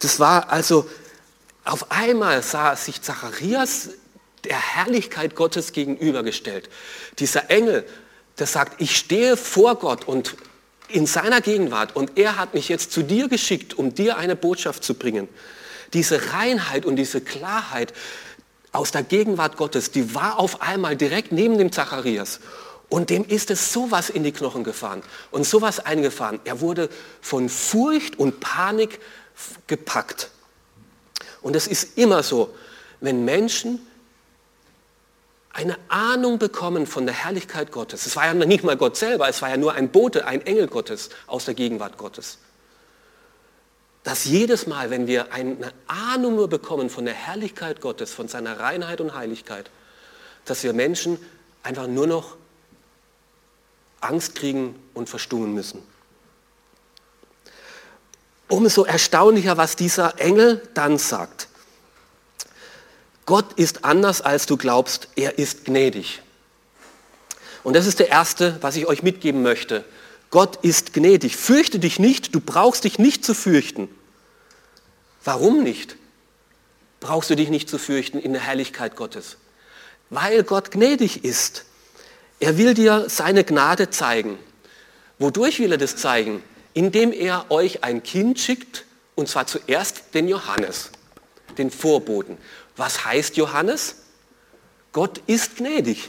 Das 0.00 0.18
war 0.18 0.50
also, 0.50 0.90
auf 1.70 1.90
einmal 1.90 2.42
sah 2.42 2.74
sich 2.74 3.00
Zacharias 3.00 3.90
der 4.44 4.58
Herrlichkeit 4.58 5.36
Gottes 5.36 5.72
gegenübergestellt. 5.72 6.68
Dieser 7.18 7.50
Engel, 7.50 7.86
der 8.38 8.46
sagt, 8.46 8.80
ich 8.80 8.96
stehe 8.96 9.36
vor 9.36 9.76
Gott 9.76 10.08
und 10.08 10.36
in 10.88 11.06
seiner 11.06 11.40
Gegenwart 11.40 11.94
und 11.94 12.18
er 12.18 12.36
hat 12.36 12.54
mich 12.54 12.68
jetzt 12.68 12.90
zu 12.90 13.02
dir 13.02 13.28
geschickt, 13.28 13.74
um 13.74 13.94
dir 13.94 14.16
eine 14.16 14.34
Botschaft 14.34 14.82
zu 14.82 14.94
bringen. 14.94 15.28
Diese 15.92 16.32
Reinheit 16.32 16.84
und 16.84 16.96
diese 16.96 17.20
Klarheit 17.20 17.92
aus 18.72 18.90
der 18.90 19.04
Gegenwart 19.04 19.56
Gottes, 19.56 19.92
die 19.92 20.14
war 20.14 20.40
auf 20.40 20.62
einmal 20.62 20.96
direkt 20.96 21.30
neben 21.30 21.58
dem 21.58 21.70
Zacharias. 21.70 22.40
Und 22.88 23.10
dem 23.10 23.24
ist 23.24 23.50
es 23.52 23.72
sowas 23.72 24.10
in 24.10 24.24
die 24.24 24.32
Knochen 24.32 24.64
gefahren 24.64 25.02
und 25.30 25.46
sowas 25.46 25.78
eingefahren. 25.78 26.40
Er 26.44 26.60
wurde 26.60 26.88
von 27.20 27.48
Furcht 27.48 28.18
und 28.18 28.40
Panik 28.40 28.98
gepackt. 29.68 30.30
Und 31.42 31.56
es 31.56 31.66
ist 31.66 31.98
immer 31.98 32.22
so, 32.22 32.54
wenn 33.00 33.24
Menschen 33.24 33.86
eine 35.52 35.76
Ahnung 35.88 36.38
bekommen 36.38 36.86
von 36.86 37.06
der 37.06 37.14
Herrlichkeit 37.14 37.72
Gottes. 37.72 38.06
Es 38.06 38.14
war 38.14 38.26
ja 38.26 38.34
nicht 38.34 38.62
mal 38.62 38.76
Gott 38.76 38.96
selber, 38.96 39.28
es 39.28 39.42
war 39.42 39.50
ja 39.50 39.56
nur 39.56 39.74
ein 39.74 39.90
Bote, 39.90 40.26
ein 40.26 40.46
Engel 40.46 40.68
Gottes 40.68 41.10
aus 41.26 41.44
der 41.44 41.54
Gegenwart 41.54 41.98
Gottes. 41.98 42.38
Dass 44.04 44.24
jedes 44.24 44.66
Mal, 44.66 44.90
wenn 44.90 45.06
wir 45.06 45.32
eine 45.32 45.72
Ahnung 45.86 46.36
nur 46.36 46.48
bekommen 46.48 46.88
von 46.88 47.04
der 47.04 47.14
Herrlichkeit 47.14 47.80
Gottes, 47.80 48.12
von 48.12 48.28
seiner 48.28 48.60
Reinheit 48.60 49.00
und 49.00 49.14
Heiligkeit, 49.14 49.70
dass 50.44 50.62
wir 50.62 50.72
Menschen 50.72 51.18
einfach 51.62 51.86
nur 51.86 52.06
noch 52.06 52.36
Angst 54.00 54.36
kriegen 54.36 54.74
und 54.94 55.08
verstummen 55.08 55.52
müssen. 55.52 55.82
Umso 58.50 58.84
erstaunlicher, 58.84 59.56
was 59.56 59.76
dieser 59.76 60.20
Engel 60.20 60.60
dann 60.74 60.98
sagt. 60.98 61.48
Gott 63.24 63.52
ist 63.54 63.84
anders, 63.84 64.20
als 64.20 64.46
du 64.46 64.56
glaubst. 64.56 65.08
Er 65.14 65.38
ist 65.38 65.64
gnädig. 65.64 66.20
Und 67.62 67.74
das 67.74 67.86
ist 67.86 68.00
der 68.00 68.08
erste, 68.08 68.58
was 68.60 68.76
ich 68.76 68.86
euch 68.86 69.02
mitgeben 69.02 69.42
möchte. 69.42 69.84
Gott 70.30 70.56
ist 70.62 70.92
gnädig. 70.92 71.36
Fürchte 71.36 71.78
dich 71.78 71.98
nicht, 71.98 72.34
du 72.34 72.40
brauchst 72.40 72.84
dich 72.84 72.98
nicht 72.98 73.24
zu 73.24 73.34
fürchten. 73.34 73.88
Warum 75.24 75.62
nicht? 75.62 75.96
Brauchst 76.98 77.30
du 77.30 77.36
dich 77.36 77.50
nicht 77.50 77.68
zu 77.68 77.78
fürchten 77.78 78.18
in 78.18 78.32
der 78.32 78.42
Herrlichkeit 78.42 78.96
Gottes? 78.96 79.36
Weil 80.08 80.42
Gott 80.42 80.70
gnädig 80.72 81.24
ist. 81.24 81.64
Er 82.40 82.58
will 82.58 82.74
dir 82.74 83.06
seine 83.08 83.44
Gnade 83.44 83.90
zeigen. 83.90 84.38
Wodurch 85.18 85.60
will 85.60 85.72
er 85.72 85.78
das 85.78 85.96
zeigen? 85.96 86.42
Indem 86.74 87.12
er 87.12 87.50
euch 87.50 87.84
ein 87.84 88.02
Kind 88.02 88.38
schickt, 88.38 88.84
und 89.14 89.28
zwar 89.28 89.46
zuerst 89.46 90.14
den 90.14 90.28
Johannes, 90.28 90.90
den 91.58 91.70
Vorboten. 91.70 92.38
Was 92.76 93.04
heißt 93.04 93.36
Johannes? 93.36 93.96
Gott 94.92 95.20
ist 95.26 95.56
gnädig. 95.56 96.08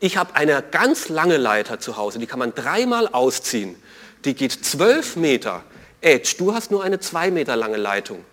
Ich 0.00 0.16
habe 0.16 0.34
eine 0.34 0.62
ganz 0.70 1.08
lange 1.08 1.36
Leiter 1.36 1.78
zu 1.78 1.96
Hause, 1.96 2.18
die 2.18 2.26
kann 2.26 2.38
man 2.38 2.54
dreimal 2.54 3.08
ausziehen. 3.08 3.76
Die 4.24 4.34
geht 4.34 4.52
zwölf 4.52 5.16
Meter. 5.16 5.62
Edge, 6.00 6.34
du 6.38 6.54
hast 6.54 6.70
nur 6.70 6.82
eine 6.82 6.98
zwei 6.98 7.30
Meter 7.30 7.56
lange 7.56 7.76
Leitung. 7.76 8.24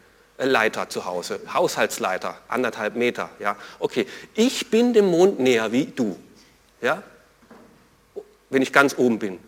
Leiter 0.46 0.90
zu 0.90 1.06
Hause, 1.06 1.40
Haushaltsleiter, 1.54 2.38
anderthalb 2.48 2.96
Meter. 2.96 3.30
Ja? 3.40 3.56
Okay, 3.80 4.08
ich 4.34 4.70
bin 4.70 4.94
dem 4.94 5.08
Mond 5.08 5.40
näher 5.40 5.72
wie 5.72 5.86
du, 5.86 6.18
ja? 6.82 7.04
wenn 8.50 8.62
ich 8.62 8.74
ganz 8.74 8.98
oben 8.98 9.20
bin. 9.20 9.40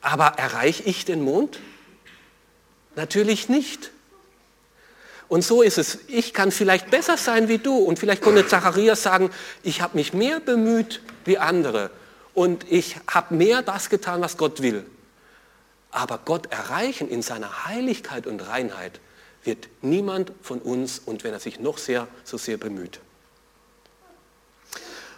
Aber 0.00 0.34
erreiche 0.36 0.82
ich 0.84 1.04
den 1.04 1.22
Mond? 1.22 1.58
Natürlich 2.96 3.48
nicht. 3.48 3.90
Und 5.28 5.44
so 5.44 5.62
ist 5.62 5.76
es. 5.76 5.98
Ich 6.08 6.32
kann 6.32 6.50
vielleicht 6.50 6.90
besser 6.90 7.16
sein 7.16 7.48
wie 7.48 7.58
du. 7.58 7.76
Und 7.76 7.98
vielleicht 7.98 8.22
konnte 8.22 8.46
Zacharias 8.46 9.02
sagen, 9.02 9.30
ich 9.62 9.82
habe 9.82 9.96
mich 9.96 10.14
mehr 10.14 10.40
bemüht 10.40 11.02
wie 11.24 11.38
andere. 11.38 11.90
Und 12.32 12.70
ich 12.70 12.96
habe 13.10 13.34
mehr 13.34 13.62
das 13.62 13.90
getan, 13.90 14.20
was 14.20 14.36
Gott 14.36 14.62
will. 14.62 14.86
Aber 15.90 16.20
Gott 16.24 16.50
erreichen 16.52 17.08
in 17.08 17.22
seiner 17.22 17.66
Heiligkeit 17.66 18.26
und 18.26 18.40
Reinheit, 18.40 19.00
wird 19.48 19.68
niemand 19.80 20.30
von 20.42 20.60
uns 20.60 21.00
und 21.04 21.24
wenn 21.24 21.32
er 21.32 21.40
sich 21.40 21.58
noch 21.58 21.78
sehr, 21.78 22.06
so 22.22 22.36
sehr 22.36 22.58
bemüht. 22.58 23.00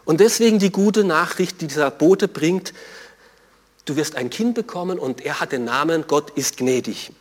Und 0.05 0.21
deswegen 0.21 0.61
die 0.61 0.71
gute 0.71 1.03
Nachricht, 1.05 1.61
die 1.61 1.67
dieser 1.67 1.91
Bote 1.91 2.29
bringt, 2.29 2.73
du 3.85 3.97
wirst 3.97 4.15
ein 4.15 4.31
Kind 4.31 4.55
bekommen 4.55 4.99
und 5.01 5.21
er 5.21 5.41
hat 5.41 5.51
den 5.53 5.65
Namen 5.65 6.05
Gott 6.07 6.31
ist 6.31 6.59
gnädig. 6.59 7.13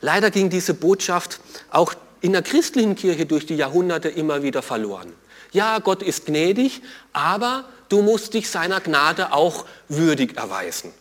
Leider 0.00 0.30
ging 0.30 0.50
diese 0.50 0.74
Botschaft 0.74 1.40
auch 1.70 1.94
in 2.20 2.32
der 2.32 2.42
christlichen 2.42 2.96
Kirche 2.96 3.24
durch 3.24 3.46
die 3.46 3.56
Jahrhunderte 3.56 4.08
immer 4.08 4.42
wieder 4.42 4.62
verloren. 4.62 5.12
Ja, 5.52 5.78
Gott 5.78 6.02
ist 6.02 6.26
gnädig, 6.26 6.82
aber 7.12 7.64
du 7.88 8.02
musst 8.02 8.34
dich 8.34 8.50
seiner 8.50 8.80
Gnade 8.80 9.32
auch 9.32 9.66
würdig 9.88 10.36
erweisen. 10.36 10.92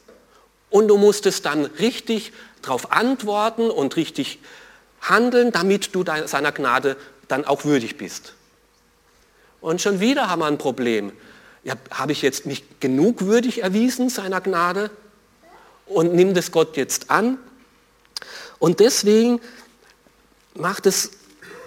Und 0.70 0.88
du 0.88 0.98
musst 0.98 1.26
es 1.26 1.42
dann 1.42 1.66
richtig 1.66 2.32
darauf 2.62 2.92
antworten 2.92 3.70
und 3.70 3.96
richtig 3.96 4.40
handeln, 5.10 5.52
damit 5.52 5.94
du 5.96 6.04
seiner 6.26 6.52
Gnade 6.52 6.98
dann 7.28 7.46
auch 7.46 7.66
würdig 7.66 7.98
bist. 7.98 8.34
Und 9.62 9.82
schon 9.82 10.00
wieder 10.00 10.30
haben 10.30 10.40
wir 10.40 10.46
ein 10.46 10.58
Problem. 10.58 11.12
Ja, 11.64 11.76
habe 11.92 12.12
ich 12.12 12.22
jetzt 12.22 12.46
mich 12.46 12.64
genug 12.80 13.22
würdig 13.22 13.64
erwiesen 13.64 14.10
seiner 14.10 14.42
Gnade 14.42 14.92
und 15.88 16.14
nimm 16.14 16.34
das 16.34 16.52
Gott 16.52 16.78
jetzt 16.78 17.10
an? 17.10 17.40
Und 18.60 18.80
deswegen 18.80 19.42
macht 20.54 20.86
es 20.86 21.12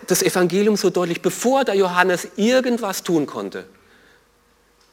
das 0.06 0.22
Evangelium 0.22 0.76
so 0.76 0.90
deutlich, 0.90 1.20
bevor 1.20 1.64
der 1.64 1.74
Johannes 1.74 2.28
irgendwas 2.36 3.02
tun 3.02 3.26
konnte, 3.26 3.66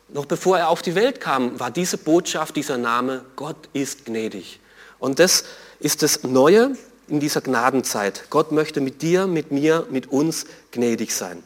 Noch 0.09 0.25
bevor 0.25 0.59
er 0.59 0.69
auf 0.69 0.81
die 0.81 0.93
Welt 0.93 1.19
kam, 1.19 1.59
war 1.59 1.71
diese 1.71 1.97
Botschaft, 1.97 2.55
dieser 2.55 2.77
Name, 2.77 3.25
Gott 3.35 3.69
ist 3.73 4.05
gnädig. 4.05 4.59
Und 4.99 5.19
das 5.19 5.45
ist 5.79 6.03
das 6.03 6.23
Neue 6.23 6.77
in 7.07 7.19
dieser 7.19 7.41
Gnadenzeit. 7.41 8.25
Gott 8.29 8.51
möchte 8.51 8.81
mit 8.81 9.01
dir, 9.01 9.27
mit 9.27 9.51
mir, 9.51 9.85
mit 9.89 10.11
uns 10.11 10.45
gnädig 10.71 11.13
sein. 11.13 11.43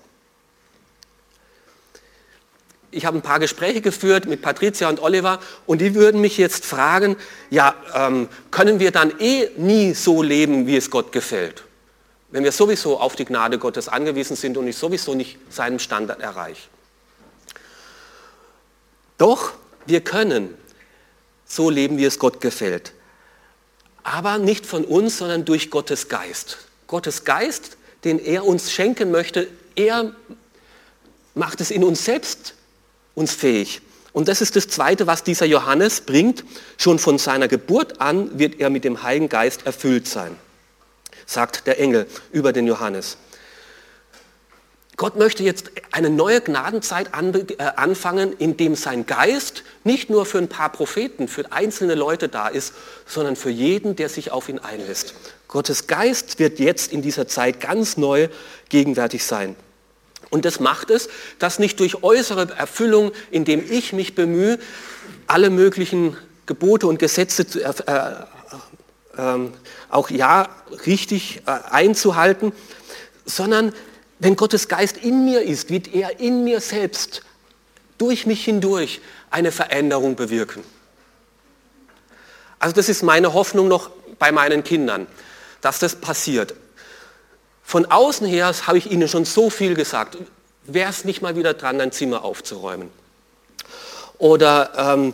Ich 2.92 3.06
habe 3.06 3.18
ein 3.18 3.22
paar 3.22 3.40
Gespräche 3.40 3.82
geführt 3.82 4.26
mit 4.26 4.42
Patricia 4.42 4.90
und 4.90 5.00
Oliver 5.00 5.40
und 5.68 5.80
die 5.80 5.94
würden 5.94 6.22
mich 6.22 6.38
jetzt 6.38 6.66
fragen, 6.66 7.18
ja, 7.52 7.76
ähm, 7.94 8.28
können 8.50 8.80
wir 8.80 8.92
dann 8.92 9.14
eh 9.20 9.50
nie 9.58 9.94
so 9.94 10.24
leben, 10.24 10.66
wie 10.66 10.76
es 10.76 10.90
Gott 10.90 11.12
gefällt? 11.12 11.64
Wenn 12.32 12.44
wir 12.44 12.52
sowieso 12.52 13.00
auf 13.00 13.16
die 13.16 13.26
Gnade 13.26 13.60
Gottes 13.60 13.90
angewiesen 13.90 14.36
sind 14.36 14.58
und 14.58 14.68
ich 14.68 14.76
sowieso 14.76 15.14
nicht 15.14 15.38
seinen 15.50 15.80
Standard 15.80 16.20
erreiche. 16.20 16.68
Doch 19.20 19.52
wir 19.86 20.02
können 20.02 20.56
so 21.46 21.70
leben, 21.70 21.98
wie 21.98 22.06
es 22.06 22.18
Gott 22.18 22.42
gefällt 22.42 22.94
aber 24.10 24.40
nicht 24.40 24.66
von 24.66 24.86
uns, 24.86 25.20
sondern 25.20 25.46
durch 25.46 25.70
Gottes 25.70 26.10
Geist. 26.10 26.58
Gottes 26.88 27.26
Geist, 27.26 27.78
den 28.04 28.18
er 28.18 28.44
uns 28.44 28.72
schenken 28.72 29.12
möchte, 29.12 29.48
er 29.76 30.14
macht 31.36 31.62
es 31.62 31.70
in 31.70 31.84
uns 31.84 32.06
selbst 32.06 32.56
uns 33.14 33.34
fähig. 33.34 33.82
Und 34.12 34.28
das 34.28 34.42
ist 34.42 34.56
das 34.56 34.68
Zweite, 34.68 35.06
was 35.06 35.24
dieser 35.24 35.46
Johannes 35.46 36.02
bringt. 36.02 36.44
Schon 36.78 36.98
von 36.98 37.20
seiner 37.20 37.48
Geburt 37.48 38.02
an 38.02 38.40
wird 38.40 38.60
er 38.60 38.72
mit 38.72 38.84
dem 38.84 39.04
Heiligen 39.04 39.30
Geist 39.30 39.68
erfüllt 39.68 40.08
sein, 40.08 40.36
sagt 41.28 41.68
der 41.68 41.80
Engel 41.80 42.08
über 42.32 42.52
den 42.52 42.66
Johannes. 42.66 43.18
Gott 45.00 45.16
möchte 45.16 45.44
jetzt 45.44 45.72
eine 45.94 46.10
neue 46.10 46.42
Gnadenzeit 46.42 47.12
äh, 47.14 47.64
anfangen, 47.78 48.34
in 48.38 48.58
dem 48.58 48.76
sein 48.76 49.06
Geist 49.06 49.64
nicht 49.86 50.10
nur 50.10 50.26
für 50.26 50.40
ein 50.40 50.50
paar 50.50 50.74
Propheten, 50.74 51.30
für 51.30 51.54
einzelne 51.54 51.96
Leute 51.96 52.28
da 52.28 52.50
ist, 52.50 52.74
sondern 53.06 53.38
für 53.38 53.50
jeden, 53.50 53.96
der 53.96 54.10
sich 54.10 54.32
auf 54.32 54.50
ihn 54.50 54.60
einlässt. 54.60 55.14
Gottes 55.48 55.88
Geist 55.88 56.38
wird 56.38 56.60
jetzt 56.60 56.92
in 56.92 57.02
dieser 57.02 57.30
Zeit 57.30 57.62
ganz 57.62 57.96
neu 57.96 58.28
gegenwärtig 58.68 59.24
sein. 59.24 59.56
Und 60.32 60.44
das 60.44 60.60
macht 60.60 60.90
es, 60.90 61.08
dass 61.40 61.60
nicht 61.60 61.80
durch 61.80 62.04
äußere 62.04 62.50
Erfüllung, 62.58 63.14
indem 63.32 63.64
ich 63.72 63.94
mich 63.94 64.16
bemühe, 64.16 64.60
alle 65.28 65.50
möglichen 65.50 66.18
Gebote 66.46 66.88
und 66.88 67.00
Gesetze 67.00 67.48
zu, 67.48 67.64
äh, 67.64 67.72
äh, 69.16 69.50
auch 69.88 70.10
ja 70.10 70.50
richtig 70.86 71.44
äh, 71.46 71.52
einzuhalten, 71.72 72.52
sondern 73.26 73.72
wenn 74.20 74.36
Gottes 74.36 74.68
Geist 74.68 74.98
in 74.98 75.26
mir 75.26 75.42
ist, 75.42 75.70
wird 75.70 75.94
er 75.94 76.20
in 76.20 76.44
mir 76.44 76.60
selbst 76.62 77.24
durch 77.98 78.26
mich 78.26 78.44
hindurch 78.46 79.02
eine 79.32 79.52
Veränderung 79.52 80.16
bewirken. 80.16 80.64
Also 82.60 82.76
das 82.76 82.90
ist 82.90 83.04
meine 83.04 83.34
Hoffnung 83.34 83.68
noch 83.70 83.90
bei 84.20 84.32
meinen 84.32 84.64
Kindern, 84.64 85.08
dass 85.62 85.80
das 85.80 85.96
passiert. 85.96 86.54
Von 87.64 87.86
außen 87.86 88.28
her 88.28 88.54
habe 88.68 88.78
ich 88.78 88.92
ihnen 88.92 89.08
schon 89.08 89.26
so 89.26 89.50
viel 89.50 89.76
gesagt. 89.76 90.18
Wäre 90.66 90.90
es 90.90 91.06
nicht 91.06 91.22
mal 91.22 91.36
wieder 91.36 91.54
dran, 91.54 91.78
dein 91.78 91.92
Zimmer 91.92 92.24
aufzuräumen? 92.24 92.90
Oder 94.18 94.72
ähm, 94.76 95.14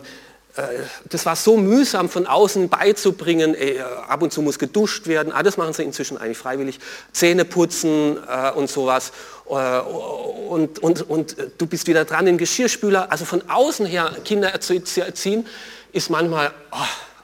das 1.10 1.26
war 1.26 1.36
so 1.36 1.56
mühsam 1.56 2.08
von 2.08 2.26
außen 2.26 2.68
beizubringen, 2.68 3.54
äh, 3.54 3.80
ab 3.80 4.22
und 4.22 4.32
zu 4.32 4.42
muss 4.42 4.58
geduscht 4.58 5.06
werden, 5.06 5.32
ah, 5.32 5.42
das 5.42 5.56
machen 5.56 5.72
sie 5.72 5.82
inzwischen 5.82 6.16
eigentlich 6.16 6.38
freiwillig, 6.38 6.78
Zähne 7.12 7.44
putzen 7.44 8.18
äh, 8.28 8.52
und 8.52 8.70
sowas. 8.70 9.12
Äh, 9.48 9.80
und, 9.80 10.78
und, 10.78 11.02
und 11.08 11.36
du 11.58 11.66
bist 11.66 11.86
wieder 11.86 12.04
dran, 12.04 12.26
den 12.26 12.38
Geschirrspüler, 12.38 13.12
also 13.12 13.24
von 13.24 13.48
außen 13.48 13.86
her 13.86 14.16
Kinder 14.24 14.58
zu, 14.60 14.82
zu 14.82 15.04
erziehen, 15.04 15.46
ist 15.92 16.10
manchmal 16.10 16.52
oh, 16.72 16.76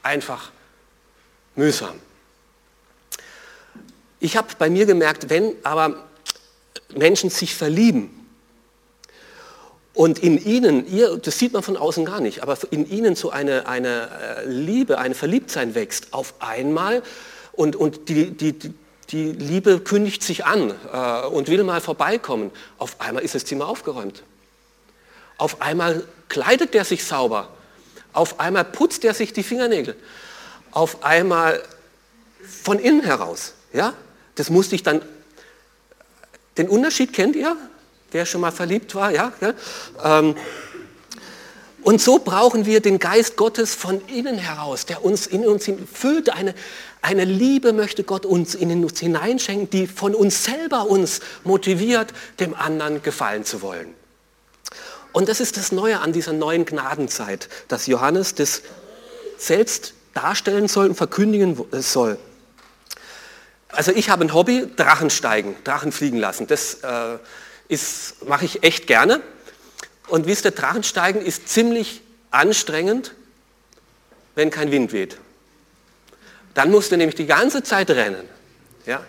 einfach 0.03 0.51
mühsam. 1.55 1.95
Ich 4.21 4.37
habe 4.37 4.49
bei 4.59 4.71
mir 4.71 4.87
gemerkt, 4.87 5.31
wenn 5.31 5.55
aber 5.63 6.05
Menschen 6.95 7.31
sich 7.31 7.55
verlieben, 7.55 8.22
und 9.95 10.21
in 10.21 10.43
ihnen, 10.43 10.87
ihr, 10.87 11.19
das 11.19 11.39
sieht 11.39 11.53
man 11.53 11.63
von 11.63 11.77
außen 11.77 12.05
gar 12.05 12.21
nicht, 12.21 12.43
aber 12.43 12.57
in 12.71 12.89
ihnen 12.91 13.15
so 13.15 13.31
eine, 13.31 13.67
eine 13.67 14.09
äh, 14.39 14.49
Liebe, 14.49 14.99
ein 14.99 15.15
Verliebtsein 15.15 15.75
wächst 15.75 16.15
auf 16.15 16.35
einmal 16.39 17.03
und, 17.53 17.77
und 17.77 18.09
die, 18.09 18.31
die, 18.31 18.55
die 19.11 19.33
Liebe 19.33 19.81
kündigt 19.81 20.23
sich 20.23 20.47
an 20.47 20.73
äh, 20.93 21.27
und 21.27 21.49
will 21.49 21.63
mal 21.65 21.83
vorbeikommen. 21.83 22.51
Auf 22.79 23.01
einmal 23.01 23.23
ist 23.23 23.35
das 23.35 23.45
Zimmer 23.45 23.69
aufgeräumt. 23.69 24.23
Auf 25.37 25.61
einmal 25.61 26.05
kleidet 26.29 26.73
der 26.73 26.85
sich 26.85 27.05
sauber. 27.05 27.49
Auf 28.15 28.41
einmal 28.41 28.65
putzt 28.65 29.05
er 29.05 29.13
sich 29.13 29.35
die 29.35 29.43
Fingernägel. 29.43 29.97
Auf 30.71 31.05
einmal 31.05 31.63
von 32.63 32.79
innen 32.79 33.03
heraus. 33.03 33.55
Ja? 33.75 33.93
Das 34.37 34.49
musste 34.49 34.75
ich 34.75 34.83
dann. 34.83 35.03
Den 36.57 36.69
Unterschied 36.69 37.13
kennt 37.13 37.37
ihr? 37.37 37.57
Wer 38.13 38.27
schon 38.27 38.41
mal 38.41 38.53
verliebt 38.53 38.95
war, 38.95 39.11
ja? 39.11 39.33
Ähm, 40.03 40.37
und 41.83 42.01
so 42.01 42.21
brauchen 42.21 42.65
wir 42.65 42.81
den 42.81 43.01
Geist 43.01 43.37
Gottes 43.37 43.75
von 43.75 44.01
innen 44.07 44.39
heraus, 44.39 44.87
der 44.87 45.05
uns 45.05 45.27
in 45.27 45.45
uns 45.45 45.69
füllt. 45.93 46.31
Eine, 46.31 46.55
eine 47.01 47.25
Liebe 47.25 47.73
möchte 47.73 48.05
Gott 48.05 48.25
uns 48.25 48.55
in 48.55 48.85
uns 48.85 49.01
hineinschenken, 49.01 49.69
die 49.69 49.89
von 49.89 50.15
uns 50.15 50.45
selber 50.45 50.87
uns 50.87 51.21
motiviert, 51.43 52.13
dem 52.39 52.55
anderen 52.55 53.03
gefallen 53.03 53.45
zu 53.45 53.63
wollen. 53.63 53.95
Und 55.13 55.29
das 55.29 55.41
ist 55.41 55.57
das 55.57 55.73
Neue 55.73 56.01
an 56.01 56.13
dieser 56.13 56.33
neuen 56.33 56.65
Gnadenzeit, 56.65 57.49
dass 57.67 57.89
Johannes 57.89 58.37
das 58.37 58.63
selbst 59.37 59.95
darstellen 60.15 60.69
soll 60.69 60.89
und 60.89 60.95
verkündigen 60.95 61.59
soll. 61.73 62.17
Also 63.69 63.91
ich 63.91 64.09
habe 64.09 64.25
ein 64.25 64.35
Hobby, 64.35 64.69
Drachen 64.77 65.11
steigen, 65.11 65.57
Drachen 65.65 65.91
fliegen 65.91 66.19
lassen. 66.19 66.47
Das 66.47 66.75
äh, 66.75 67.19
mache 68.27 68.45
ich 68.45 68.63
echt 68.63 68.87
gerne. 68.87 69.21
Und 70.09 70.27
wisst 70.27 70.45
ihr, 70.45 70.51
Drachensteigen 70.51 71.25
ist 71.25 71.49
ziemlich 71.49 72.03
anstrengend, 72.31 73.15
wenn 74.35 74.51
kein 74.51 74.71
Wind 74.71 74.93
weht. 74.93 75.19
Dann 76.55 76.71
musst 76.71 76.93
du 76.93 76.97
nämlich 76.97 77.15
die 77.15 77.27
ganze 77.27 77.63
Zeit 77.63 77.91
rennen. 77.91 78.29
Ja? 78.87 79.05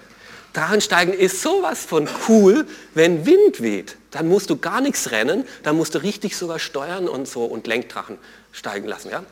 Drachensteigen 0.53 1.13
ist 1.13 1.41
sowas 1.41 1.83
von 1.83 2.07
cool, 2.27 2.67
wenn 2.93 3.25
Wind 3.25 3.61
weht. 3.61 3.97
Dann 4.11 4.27
musst 4.27 4.49
du 4.49 4.57
gar 4.57 4.81
nichts 4.81 5.11
rennen, 5.11 5.45
dann 5.63 5.75
musst 5.75 5.95
du 5.95 6.03
richtig 6.03 6.37
sogar 6.37 6.59
steuern 6.59 7.09
und 7.09 7.27
so 7.27 7.45
und 7.45 7.65
Lenkdrachen 7.65 8.17
steigen 8.51 8.87
lassen. 8.87 9.09
Ja? 9.09 9.23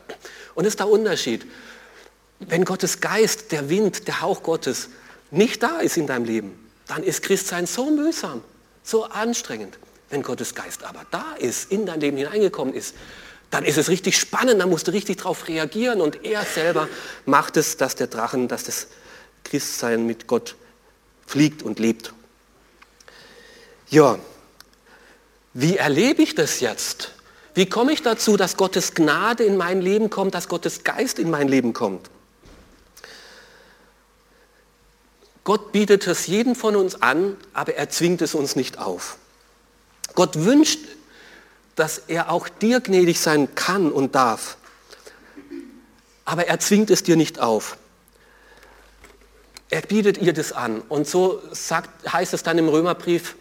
Und 0.55 0.65
ist 0.65 0.79
der 0.79 0.89
Unterschied. 0.89 1.45
Wenn 2.39 2.65
Gottes 2.65 2.99
Geist, 3.01 3.51
der 3.51 3.69
Wind, 3.69 4.07
der 4.07 4.21
Hauch 4.21 4.41
Gottes 4.41 4.89
nicht 5.29 5.61
da 5.61 5.77
ist 5.77 5.95
in 5.95 6.07
deinem 6.07 6.25
Leben, 6.25 6.69
dann 6.87 7.03
ist 7.03 7.21
Christsein 7.21 7.67
so 7.67 7.91
mühsam. 7.91 8.43
So 8.83 9.05
anstrengend. 9.05 9.77
Wenn 10.09 10.23
Gottes 10.23 10.55
Geist 10.55 10.83
aber 10.83 11.05
da 11.09 11.35
ist, 11.39 11.71
in 11.71 11.85
dein 11.85 12.01
Leben 12.01 12.17
hineingekommen 12.17 12.73
ist, 12.73 12.95
dann 13.49 13.63
ist 13.63 13.77
es 13.77 13.89
richtig 13.89 14.17
spannend, 14.17 14.61
dann 14.61 14.69
musst 14.69 14.87
du 14.87 14.91
richtig 14.91 15.17
darauf 15.17 15.47
reagieren 15.47 16.01
und 16.01 16.25
er 16.25 16.43
selber 16.43 16.87
macht 17.25 17.57
es, 17.57 17.77
dass 17.77 17.95
der 17.95 18.07
Drachen, 18.07 18.47
dass 18.47 18.63
das 18.63 18.87
Christsein 19.43 20.05
mit 20.05 20.27
Gott 20.27 20.55
fliegt 21.25 21.63
und 21.63 21.79
lebt. 21.79 22.13
Ja, 23.89 24.19
wie 25.53 25.77
erlebe 25.77 26.21
ich 26.21 26.35
das 26.35 26.61
jetzt? 26.61 27.11
Wie 27.53 27.65
komme 27.65 27.91
ich 27.91 28.01
dazu, 28.01 28.37
dass 28.37 28.55
Gottes 28.55 28.93
Gnade 28.93 29.43
in 29.43 29.57
mein 29.57 29.81
Leben 29.81 30.09
kommt, 30.09 30.33
dass 30.33 30.47
Gottes 30.47 30.83
Geist 30.83 31.19
in 31.19 31.29
mein 31.29 31.49
Leben 31.49 31.73
kommt? 31.73 32.09
Gott 35.43 35.71
bietet 35.71 36.05
es 36.07 36.27
jedem 36.27 36.55
von 36.55 36.75
uns 36.75 37.01
an, 37.01 37.37
aber 37.53 37.75
er 37.75 37.89
zwingt 37.89 38.21
es 38.21 38.35
uns 38.35 38.55
nicht 38.55 38.77
auf. 38.77 39.17
Gott 40.13 40.43
wünscht, 40.43 40.79
dass 41.75 41.99
er 42.07 42.31
auch 42.31 42.47
dir 42.47 42.79
gnädig 42.79 43.19
sein 43.19 43.55
kann 43.55 43.91
und 43.91 44.13
darf, 44.13 44.57
aber 46.25 46.47
er 46.47 46.59
zwingt 46.59 46.91
es 46.91 47.03
dir 47.03 47.15
nicht 47.15 47.39
auf. 47.39 47.77
Er 49.69 49.81
bietet 49.81 50.17
ihr 50.17 50.33
das 50.33 50.51
an. 50.51 50.81
Und 50.81 51.07
so 51.07 51.41
sagt, 51.51 52.11
heißt 52.11 52.33
es 52.33 52.43
dann 52.43 52.57
im 52.57 52.67
Römerbrief, 52.67 53.35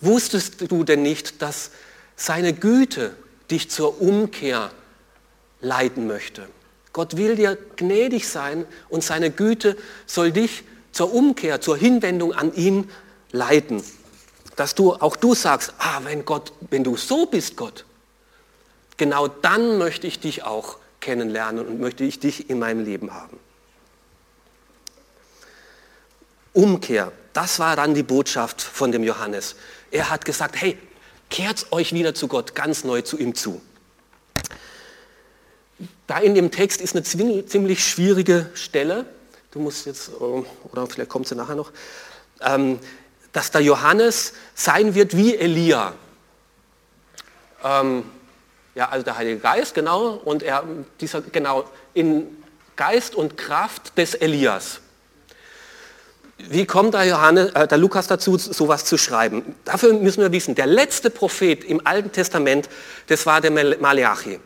wusstest 0.00 0.70
du 0.70 0.84
denn 0.84 1.02
nicht, 1.02 1.40
dass 1.42 1.70
seine 2.16 2.52
Güte 2.52 3.14
dich 3.50 3.70
zur 3.70 4.00
Umkehr 4.02 4.72
leiten 5.60 6.08
möchte? 6.08 6.48
Gott 6.92 7.16
will 7.16 7.36
dir 7.36 7.56
gnädig 7.76 8.28
sein 8.28 8.66
und 8.88 9.04
seine 9.04 9.30
Güte 9.30 9.76
soll 10.06 10.32
dich 10.32 10.64
zur 10.92 11.12
Umkehr, 11.12 11.60
zur 11.60 11.76
Hinwendung 11.76 12.32
an 12.32 12.54
ihn 12.54 12.90
leiten. 13.32 13.82
Dass 14.56 14.74
du 14.74 14.94
auch 14.94 15.16
du 15.16 15.34
sagst, 15.34 15.72
ah, 15.78 16.00
wenn 16.04 16.24
Gott, 16.24 16.52
wenn 16.70 16.84
du 16.84 16.96
so 16.96 17.26
bist, 17.26 17.56
Gott, 17.56 17.84
genau 18.96 19.28
dann 19.28 19.78
möchte 19.78 20.06
ich 20.06 20.20
dich 20.20 20.44
auch 20.44 20.76
kennenlernen 21.00 21.66
und 21.66 21.80
möchte 21.80 22.04
ich 22.04 22.20
dich 22.20 22.50
in 22.50 22.58
meinem 22.58 22.84
Leben 22.84 23.14
haben. 23.14 23.38
Umkehr, 26.52 27.12
das 27.32 27.58
war 27.58 27.76
dann 27.76 27.94
die 27.94 28.02
Botschaft 28.02 28.60
von 28.60 28.92
dem 28.92 29.04
Johannes. 29.04 29.56
Er 29.90 30.10
hat 30.10 30.24
gesagt, 30.24 30.60
hey, 30.60 30.76
kehrt 31.30 31.70
euch 31.70 31.92
wieder 31.92 32.14
zu 32.14 32.28
Gott, 32.28 32.54
ganz 32.54 32.84
neu 32.84 33.02
zu 33.02 33.18
ihm 33.18 33.34
zu. 33.34 33.62
da 36.06 36.18
in 36.18 36.34
dem 36.34 36.50
Text 36.50 36.80
ist 36.80 36.94
eine 36.94 37.04
ziemlich 37.04 37.88
schwierige 37.88 38.50
Stelle. 38.54 39.06
Du 39.50 39.58
musst 39.58 39.86
jetzt, 39.86 40.10
oh, 40.20 40.44
oder 40.70 40.86
vielleicht 40.86 41.10
kommt 41.10 41.26
sie 41.26 41.34
nachher 41.34 41.56
noch, 41.56 41.72
ähm, 42.40 42.78
dass 43.32 43.50
der 43.50 43.62
Johannes 43.62 44.32
sein 44.54 44.94
wird 44.94 45.16
wie 45.16 45.36
Elia. 45.36 45.92
Ähm, 47.64 48.04
ja, 48.76 48.88
also 48.88 49.04
der 49.04 49.16
Heilige 49.16 49.40
Geist, 49.40 49.74
genau, 49.74 50.20
und 50.24 50.42
er, 50.44 50.62
dieser, 51.00 51.20
genau, 51.20 51.64
in 51.94 52.38
Geist 52.76 53.14
und 53.16 53.36
Kraft 53.36 53.98
des 53.98 54.14
Elias. 54.14 54.80
Wie 56.38 56.64
kommt 56.64 56.94
der, 56.94 57.04
Johannes, 57.04 57.50
äh, 57.50 57.66
der 57.66 57.76
Lukas 57.76 58.06
dazu, 58.06 58.38
sowas 58.38 58.84
zu 58.84 58.96
schreiben? 58.96 59.56
Dafür 59.64 59.92
müssen 59.92 60.22
wir 60.22 60.32
wissen, 60.32 60.54
der 60.54 60.66
letzte 60.66 61.10
Prophet 61.10 61.64
im 61.64 61.86
Alten 61.86 62.12
Testament, 62.12 62.68
das 63.08 63.26
war 63.26 63.40
der 63.40 63.50
Malachi. 63.50 64.40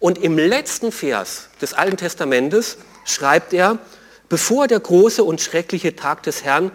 Und 0.00 0.18
im 0.18 0.36
letzten 0.36 0.92
Vers 0.92 1.48
des 1.60 1.74
Alten 1.74 1.96
Testamentes 1.96 2.76
schreibt 3.04 3.52
er, 3.52 3.78
bevor 4.28 4.68
der 4.68 4.80
große 4.80 5.24
und 5.24 5.40
schreckliche 5.40 5.96
Tag 5.96 6.22
des 6.22 6.44
Herrn 6.44 6.70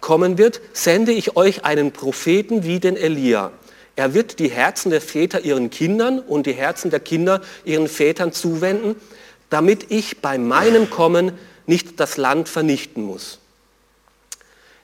kommen 0.00 0.38
wird, 0.38 0.60
sende 0.72 1.12
ich 1.12 1.36
euch 1.36 1.64
einen 1.64 1.92
Propheten 1.92 2.64
wie 2.64 2.80
den 2.80 2.96
Elia. 2.96 3.52
Er 3.94 4.14
wird 4.14 4.38
die 4.38 4.48
Herzen 4.48 4.90
der 4.90 5.00
Väter 5.00 5.40
ihren 5.40 5.70
Kindern 5.70 6.18
und 6.18 6.46
die 6.46 6.52
Herzen 6.52 6.90
der 6.90 7.00
Kinder 7.00 7.42
ihren 7.64 7.88
Vätern 7.88 8.32
zuwenden, 8.32 8.96
damit 9.50 9.90
ich 9.90 10.20
bei 10.20 10.38
meinem 10.38 10.88
Kommen 10.88 11.38
nicht 11.66 12.00
das 12.00 12.16
Land 12.16 12.48
vernichten 12.48 13.02
muss. 13.02 13.38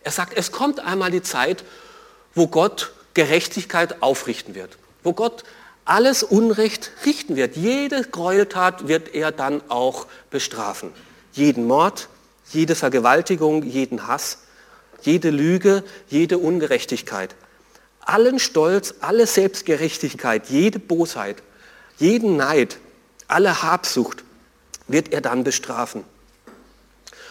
Er 0.04 0.12
sagt, 0.12 0.36
es 0.36 0.52
kommt 0.52 0.80
einmal 0.80 1.10
die 1.10 1.22
Zeit, 1.22 1.64
wo 2.34 2.46
Gott 2.46 2.92
Gerechtigkeit 3.14 4.02
aufrichten 4.02 4.54
wird, 4.54 4.78
wo 5.02 5.12
Gott 5.12 5.42
alles 5.84 6.22
Unrecht 6.22 6.92
richten 7.06 7.34
wird. 7.34 7.56
Jede 7.56 8.02
Gräueltat 8.02 8.88
wird 8.88 9.14
er 9.14 9.32
dann 9.32 9.62
auch 9.68 10.06
bestrafen. 10.30 10.92
Jeden 11.38 11.68
Mord, 11.68 12.08
jede 12.50 12.74
Vergewaltigung, 12.74 13.62
jeden 13.62 14.08
Hass, 14.08 14.38
jede 15.02 15.30
Lüge, 15.30 15.84
jede 16.08 16.36
Ungerechtigkeit. 16.36 17.36
Allen 18.00 18.40
Stolz, 18.40 18.96
alle 19.02 19.24
Selbstgerechtigkeit, 19.24 20.50
jede 20.50 20.80
Bosheit, 20.80 21.44
jeden 21.98 22.36
Neid, 22.36 22.78
alle 23.28 23.62
Habsucht 23.62 24.24
wird 24.88 25.12
er 25.12 25.20
dann 25.20 25.44
bestrafen. 25.44 26.02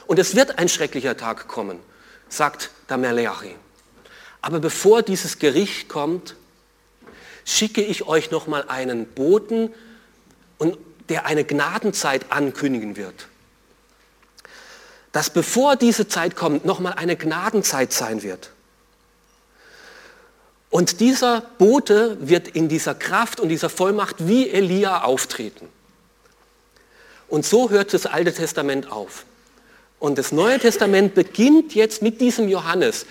Und 0.05 0.19
es 0.19 0.37
wird 0.37 0.57
ein 0.57 0.69
schrecklicher 0.69 1.17
Tag 1.17 1.49
kommen, 1.49 1.77
sagt 2.29 2.71
der 2.89 2.95
Meleachi. 2.95 3.57
Aber 4.39 4.61
bevor 4.61 5.01
dieses 5.01 5.37
Gericht 5.37 5.89
kommt, 5.89 6.37
schicke 7.43 7.83
ich 7.83 8.07
euch 8.07 8.31
noch 8.31 8.47
mal 8.47 8.63
einen 8.69 9.05
Boten, 9.05 9.73
der 11.09 11.25
eine 11.25 11.43
Gnadenzeit 11.43 12.31
ankündigen 12.31 12.95
wird. 12.95 13.27
Dass 15.11 15.29
bevor 15.29 15.75
diese 15.75 16.07
Zeit 16.07 16.35
kommt, 16.35 16.65
noch 16.65 16.79
mal 16.79 16.91
eine 16.91 17.15
Gnadenzeit 17.15 17.93
sein 17.93 18.23
wird. 18.23 18.51
Und 20.69 20.99
dieser 20.99 21.41
Bote 21.57 22.17
wird 22.19 22.49
in 22.49 22.67
dieser 22.67 22.93
Kraft 22.93 23.39
und 23.39 23.49
dieser 23.49 23.69
Vollmacht 23.69 24.27
wie 24.27 24.49
Elia 24.49 25.03
auftreten. 25.03 25.69
Und 27.29 27.45
so 27.45 27.69
hört 27.69 27.93
das 27.93 28.05
Alte 28.05 28.33
Testament 28.33 28.91
auf. 28.91 29.25
Und 29.99 30.17
das 30.17 30.31
Neue 30.31 30.59
Testament 30.59 31.15
beginnt 31.15 31.73
jetzt 31.73 32.01
mit 32.01 32.21
diesem 32.21 32.47
Johannes, 32.47 33.05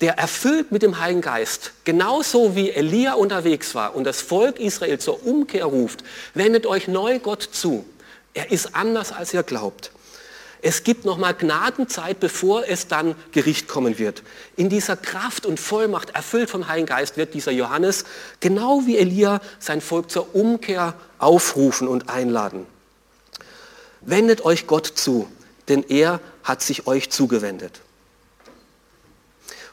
der 0.00 0.18
erfüllt 0.18 0.72
mit 0.72 0.82
dem 0.82 0.98
Heiligen 0.98 1.20
Geist, 1.20 1.72
genauso 1.84 2.56
wie 2.56 2.70
Elia 2.70 3.14
unterwegs 3.14 3.74
war 3.74 3.94
und 3.94 4.04
das 4.04 4.20
Volk 4.20 4.58
Israel 4.58 4.98
zur 4.98 5.24
Umkehr 5.24 5.66
ruft, 5.66 6.02
wendet 6.34 6.66
euch 6.66 6.88
neu 6.88 7.20
Gott 7.20 7.42
zu. 7.42 7.84
Er 8.34 8.50
ist 8.50 8.74
anders, 8.74 9.12
als 9.12 9.32
ihr 9.32 9.44
glaubt. 9.44 9.92
Es 10.66 10.82
gibt 10.82 11.04
nochmal 11.04 11.34
Gnadenzeit, 11.34 12.20
bevor 12.20 12.66
es 12.66 12.88
dann 12.88 13.14
Gericht 13.32 13.68
kommen 13.68 13.98
wird. 13.98 14.22
In 14.56 14.70
dieser 14.70 14.96
Kraft 14.96 15.44
und 15.44 15.60
Vollmacht, 15.60 16.16
erfüllt 16.16 16.48
vom 16.48 16.68
Heiligen 16.68 16.86
Geist, 16.86 17.18
wird 17.18 17.34
dieser 17.34 17.52
Johannes, 17.52 18.06
genau 18.40 18.86
wie 18.86 18.96
Elia, 18.96 19.42
sein 19.58 19.82
Volk 19.82 20.10
zur 20.10 20.34
Umkehr 20.34 20.94
aufrufen 21.18 21.86
und 21.86 22.08
einladen. 22.08 22.64
Wendet 24.00 24.46
euch 24.46 24.66
Gott 24.66 24.86
zu, 24.86 25.28
denn 25.68 25.84
er 25.86 26.18
hat 26.42 26.62
sich 26.62 26.86
euch 26.86 27.10
zugewendet. 27.10 27.82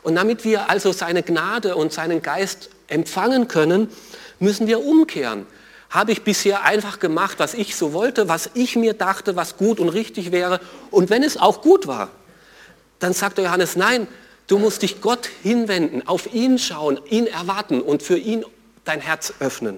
Und 0.04 0.16
damit 0.16 0.44
wir 0.44 0.70
also 0.70 0.92
seine 0.92 1.24
Gnade 1.24 1.78
und 1.78 1.94
seinen 1.94 2.22
Geist 2.22 2.70
empfangen 2.90 3.48
können, 3.48 3.90
müssen 4.40 4.68
wir 4.68 4.84
umkehren. 4.84 5.46
Habe 5.92 6.14
ich 6.14 6.24
bisher 6.24 6.64
einfach 6.64 7.00
gemacht, 7.00 7.38
was 7.38 7.54
ich 7.54 7.76
so 7.76 7.94
wollte, 7.94 8.28
was 8.28 8.50
ich 8.56 8.76
mir 8.76 8.94
dachte, 8.94 9.36
was 9.36 9.58
gut 9.58 9.80
und 9.80 9.90
richtig 9.90 10.32
wäre. 10.32 10.60
Und 10.90 11.10
wenn 11.10 11.22
es 11.22 11.38
auch 11.38 11.62
gut 11.62 11.86
war, 11.86 12.10
dann 13.00 13.14
sagt 13.14 13.38
der 13.38 13.46
Johannes, 13.46 13.76
nein, 13.76 14.08
du 14.48 14.58
musst 14.58 14.82
dich 14.82 15.02
Gott 15.02 15.30
hinwenden, 15.44 16.08
auf 16.08 16.34
ihn 16.34 16.58
schauen, 16.58 17.00
ihn 17.10 17.28
erwarten 17.28 17.82
und 17.82 18.02
für 18.02 18.18
ihn 18.18 18.44
dein 18.86 19.02
Herz 19.02 19.34
öffnen. 19.40 19.78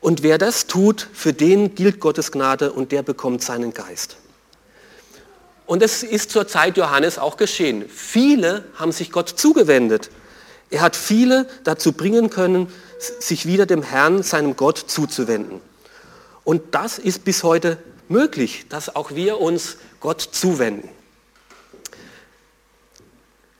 Und 0.00 0.22
wer 0.22 0.38
das 0.38 0.66
tut, 0.66 1.08
für 1.12 1.32
den 1.32 1.74
gilt 1.74 2.00
Gottes 2.00 2.32
Gnade 2.32 2.72
und 2.72 2.92
der 2.92 3.02
bekommt 3.02 3.42
seinen 3.42 3.74
Geist. 3.74 4.16
Und 5.66 5.82
es 5.82 6.02
ist 6.02 6.30
zur 6.30 6.46
Zeit 6.46 6.76
Johannes 6.76 7.18
auch 7.18 7.36
geschehen. 7.36 7.84
Viele 7.88 8.64
haben 8.76 8.92
sich 8.92 9.10
Gott 9.10 9.28
zugewendet. 9.28 10.10
Er 10.70 10.80
hat 10.80 10.96
viele 10.96 11.48
dazu 11.64 11.92
bringen 11.92 12.30
können, 12.30 12.72
sich 12.98 13.46
wieder 13.46 13.66
dem 13.66 13.82
Herrn, 13.82 14.22
seinem 14.22 14.56
Gott 14.56 14.78
zuzuwenden. 14.78 15.60
Und 16.44 16.74
das 16.74 16.98
ist 16.98 17.24
bis 17.24 17.42
heute 17.42 17.78
möglich, 18.08 18.66
dass 18.68 18.94
auch 18.94 19.12
wir 19.12 19.40
uns 19.40 19.76
Gott 20.00 20.20
zuwenden. 20.20 20.88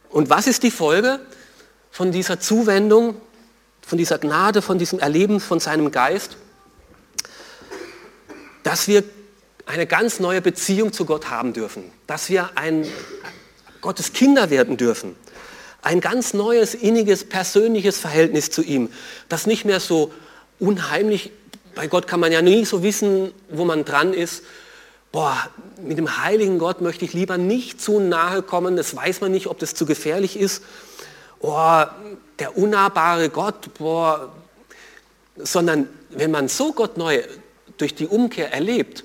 Und 0.08 0.30
was 0.30 0.46
ist 0.46 0.62
die 0.62 0.70
Folge 0.70 1.20
von 1.90 2.12
dieser 2.12 2.40
Zuwendung, 2.40 3.20
von 3.82 3.98
dieser 3.98 4.18
Gnade, 4.18 4.62
von 4.62 4.78
diesem 4.78 4.98
Erleben 4.98 5.40
von 5.40 5.60
seinem 5.60 5.90
Geist? 5.90 6.36
Dass 8.62 8.88
wir 8.88 9.04
eine 9.66 9.86
ganz 9.86 10.20
neue 10.20 10.40
Beziehung 10.40 10.92
zu 10.92 11.04
Gott 11.04 11.28
haben 11.28 11.52
dürfen, 11.52 11.90
dass 12.06 12.30
wir 12.30 12.50
ein 12.56 12.86
Gottes 13.80 14.12
Kinder 14.12 14.50
werden 14.50 14.76
dürfen, 14.76 15.16
ein 15.86 16.00
ganz 16.00 16.34
neues, 16.34 16.74
inniges, 16.74 17.22
persönliches 17.22 17.96
Verhältnis 18.00 18.50
zu 18.50 18.62
ihm, 18.62 18.90
das 19.28 19.46
nicht 19.46 19.64
mehr 19.64 19.78
so 19.78 20.12
unheimlich, 20.58 21.30
bei 21.76 21.86
Gott 21.86 22.08
kann 22.08 22.18
man 22.18 22.32
ja 22.32 22.42
nie 22.42 22.64
so 22.64 22.82
wissen, 22.82 23.30
wo 23.50 23.64
man 23.64 23.84
dran 23.84 24.12
ist, 24.12 24.42
boah, 25.12 25.48
mit 25.80 25.96
dem 25.96 26.24
heiligen 26.24 26.58
Gott 26.58 26.80
möchte 26.80 27.04
ich 27.04 27.12
lieber 27.12 27.38
nicht 27.38 27.80
zu 27.80 28.00
nahe 28.00 28.42
kommen, 28.42 28.74
das 28.74 28.96
weiß 28.96 29.20
man 29.20 29.30
nicht, 29.30 29.46
ob 29.46 29.60
das 29.60 29.74
zu 29.74 29.86
gefährlich 29.86 30.36
ist, 30.36 30.64
oh, 31.38 31.84
der 32.40 32.58
unnahbare 32.58 33.30
Gott, 33.30 33.72
boah, 33.78 34.32
sondern 35.36 35.88
wenn 36.10 36.32
man 36.32 36.48
so 36.48 36.72
Gott 36.72 36.96
neu 36.96 37.22
durch 37.76 37.94
die 37.94 38.08
Umkehr 38.08 38.52
erlebt, 38.52 39.04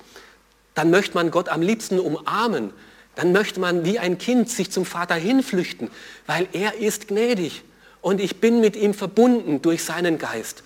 dann 0.73 0.89
möchte 0.89 1.13
man 1.13 1.29
Gott 1.29 1.47
am 1.47 1.61
liebsten 1.61 1.99
umarmen. 1.99 2.73
Dann 3.21 3.33
möchte 3.33 3.59
man 3.59 3.85
wie 3.85 3.99
ein 3.99 4.17
Kind 4.17 4.49
sich 4.49 4.71
zum 4.71 4.83
Vater 4.83 5.13
hinflüchten, 5.13 5.91
weil 6.25 6.47
er 6.53 6.79
ist 6.79 7.09
gnädig 7.09 7.61
und 8.01 8.19
ich 8.19 8.37
bin 8.41 8.61
mit 8.61 8.75
ihm 8.75 8.95
verbunden 8.95 9.61
durch 9.61 9.83
seinen 9.83 10.17
Geist. 10.17 10.63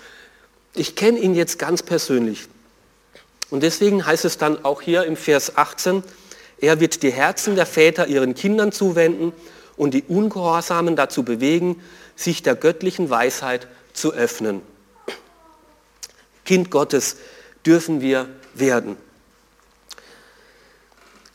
Ich 0.74 0.96
kenne 0.96 1.20
ihn 1.20 1.36
jetzt 1.36 1.60
ganz 1.60 1.84
persönlich. 1.84 2.48
Und 3.50 3.62
deswegen 3.62 4.06
heißt 4.06 4.24
es 4.24 4.38
dann 4.38 4.64
auch 4.64 4.82
hier 4.82 5.04
im 5.04 5.18
Vers 5.18 5.58
18, 5.58 6.02
er 6.62 6.80
wird 6.80 7.04
die 7.04 7.12
Herzen 7.12 7.58
der 7.58 7.66
Väter 7.66 8.08
ihren 8.08 8.36
Kindern 8.36 8.72
zuwenden 8.72 9.34
und 9.76 9.94
die 9.94 10.04
Ungehorsamen 10.04 10.96
dazu 10.96 11.24
bewegen, 11.24 11.84
sich 12.16 12.42
der 12.42 12.56
göttlichen 12.56 13.10
Weisheit 13.10 13.68
zu 13.92 14.14
öffnen. 14.14 14.62
Kind 16.46 16.72
Gottes 16.72 17.18
dürfen 17.66 18.00
wir 18.00 18.30
werden. 18.54 18.96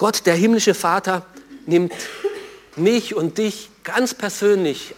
Gott, 0.00 0.24
der 0.24 0.34
himmlische 0.34 0.72
Vater, 0.72 1.26
nimmt 1.66 1.92
mich 2.74 3.14
und 3.14 3.36
dich 3.36 3.68
ganz 3.84 4.14
persönlich 4.14 4.94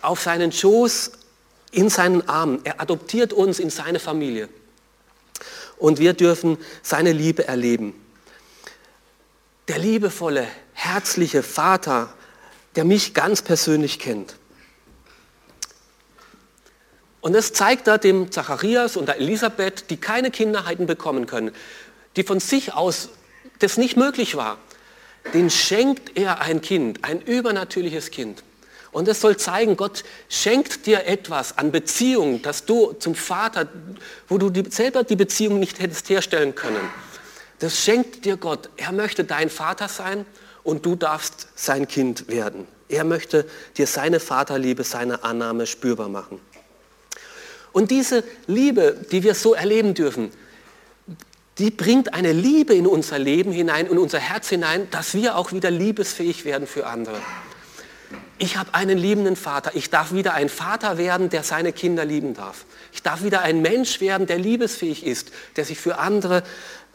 auf 0.00 0.22
seinen 0.22 0.50
Schoß, 0.50 1.12
in 1.72 1.90
seinen 1.90 2.26
Arm. 2.26 2.60
Er 2.64 2.80
adoptiert 2.80 3.34
uns 3.34 3.58
in 3.58 3.68
seine 3.68 3.98
Familie. 3.98 4.48
Und 5.76 5.98
wir 5.98 6.14
dürfen 6.14 6.56
seine 6.82 7.12
Liebe 7.12 7.46
erleben. 7.46 7.92
Der 9.68 9.78
liebevolle, 9.78 10.48
herzliche 10.72 11.42
Vater, 11.42 12.08
der 12.76 12.86
mich 12.86 13.12
ganz 13.12 13.42
persönlich 13.42 13.98
kennt. 13.98 14.36
Und 17.20 17.34
das 17.34 17.52
zeigt 17.52 17.88
er 17.88 17.98
dem 17.98 18.32
Zacharias 18.32 18.96
und 18.96 19.04
der 19.04 19.18
Elisabeth, 19.18 19.90
die 19.90 19.98
keine 19.98 20.30
Kinderheiten 20.30 20.86
bekommen 20.86 21.26
können, 21.26 21.54
die 22.16 22.22
von 22.22 22.40
sich 22.40 22.72
aus 22.72 23.10
das 23.58 23.76
nicht 23.76 23.96
möglich 23.96 24.36
war, 24.36 24.58
den 25.34 25.50
schenkt 25.50 26.16
er 26.16 26.40
ein 26.40 26.60
Kind, 26.60 27.04
ein 27.04 27.20
übernatürliches 27.20 28.10
Kind. 28.10 28.42
Und 28.92 29.08
es 29.08 29.20
soll 29.20 29.36
zeigen, 29.36 29.76
Gott 29.76 30.04
schenkt 30.28 30.86
dir 30.86 31.06
etwas 31.06 31.58
an 31.58 31.70
Beziehung, 31.70 32.40
dass 32.42 32.64
du 32.64 32.92
zum 32.94 33.14
Vater, 33.14 33.68
wo 34.28 34.38
du 34.38 34.48
die, 34.48 34.70
selber 34.70 35.04
die 35.04 35.16
Beziehung 35.16 35.58
nicht 35.58 35.80
hättest 35.80 36.08
herstellen 36.08 36.54
können. 36.54 36.80
Das 37.58 37.78
schenkt 37.78 38.24
dir 38.24 38.36
Gott. 38.36 38.70
Er 38.76 38.92
möchte 38.92 39.24
dein 39.24 39.50
Vater 39.50 39.88
sein 39.88 40.24
und 40.62 40.86
du 40.86 40.96
darfst 40.96 41.48
sein 41.54 41.88
Kind 41.88 42.28
werden. 42.28 42.66
Er 42.88 43.04
möchte 43.04 43.46
dir 43.76 43.86
seine 43.86 44.20
Vaterliebe, 44.20 44.84
seine 44.84 45.24
Annahme 45.24 45.66
spürbar 45.66 46.08
machen. 46.08 46.40
Und 47.72 47.90
diese 47.90 48.24
Liebe, 48.46 48.96
die 49.12 49.22
wir 49.22 49.34
so 49.34 49.52
erleben 49.52 49.92
dürfen, 49.92 50.30
die 51.58 51.70
bringt 51.70 52.14
eine 52.14 52.32
Liebe 52.32 52.74
in 52.74 52.86
unser 52.86 53.18
Leben 53.18 53.52
hinein, 53.52 53.86
in 53.86 53.98
unser 53.98 54.18
Herz 54.18 54.48
hinein, 54.48 54.88
dass 54.90 55.14
wir 55.14 55.36
auch 55.36 55.52
wieder 55.52 55.70
liebesfähig 55.70 56.44
werden 56.44 56.66
für 56.66 56.86
andere 56.86 57.20
ich 58.38 58.56
habe 58.56 58.74
einen 58.74 58.98
liebenden 58.98 59.36
Vater. 59.36 59.70
Ich 59.74 59.88
darf 59.88 60.12
wieder 60.12 60.34
ein 60.34 60.48
Vater 60.48 60.98
werden, 60.98 61.30
der 61.30 61.42
seine 61.42 61.72
Kinder 61.72 62.04
lieben 62.04 62.34
darf. 62.34 62.66
Ich 62.92 63.02
darf 63.02 63.22
wieder 63.22 63.40
ein 63.42 63.62
Mensch 63.62 64.00
werden, 64.00 64.26
der 64.26 64.38
liebesfähig 64.38 65.06
ist, 65.06 65.30
der 65.56 65.64
sich 65.64 65.78
für 65.78 65.98
andere 65.98 66.42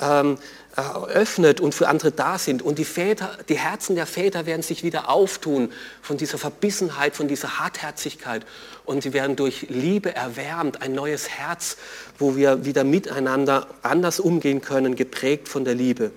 ähm, 0.01 0.37
äh, 0.75 0.81
öffnet 1.09 1.59
und 1.59 1.75
für 1.75 1.87
andere 1.87 2.11
da 2.11 2.37
sind. 2.37 2.61
Und 2.61 2.79
die, 2.79 2.85
Väter, 2.85 3.37
die 3.49 3.57
Herzen 3.57 3.95
der 3.95 4.05
Väter 4.05 4.45
werden 4.45 4.61
sich 4.61 4.83
wieder 4.83 5.09
auftun 5.09 5.71
von 6.01 6.17
dieser 6.17 6.37
Verbissenheit, 6.37 7.15
von 7.15 7.27
dieser 7.27 7.59
Hartherzigkeit. 7.59 8.45
Und 8.85 9.03
sie 9.03 9.13
werden 9.13 9.35
durch 9.35 9.67
Liebe 9.69 10.15
erwärmt, 10.15 10.81
ein 10.81 10.93
neues 10.93 11.29
Herz, 11.29 11.77
wo 12.17 12.35
wir 12.35 12.65
wieder 12.65 12.83
miteinander 12.83 13.67
anders 13.81 14.19
umgehen 14.19 14.61
können, 14.61 14.95
geprägt 14.95 15.47
von 15.47 15.65
der 15.65 15.75
Liebe. 15.75 16.11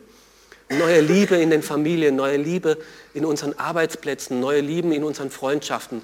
Neue 0.71 1.01
Liebe 1.01 1.37
in 1.37 1.51
den 1.51 1.63
Familien, 1.63 2.17
neue 2.17 2.37
Liebe 2.37 2.79
in 3.13 3.25
unseren 3.25 3.59
Arbeitsplätzen, 3.59 4.41
neue 4.41 4.61
Lieben 4.61 4.93
in 4.93 5.05
unseren 5.05 5.31
Freundschaften. 5.31 6.01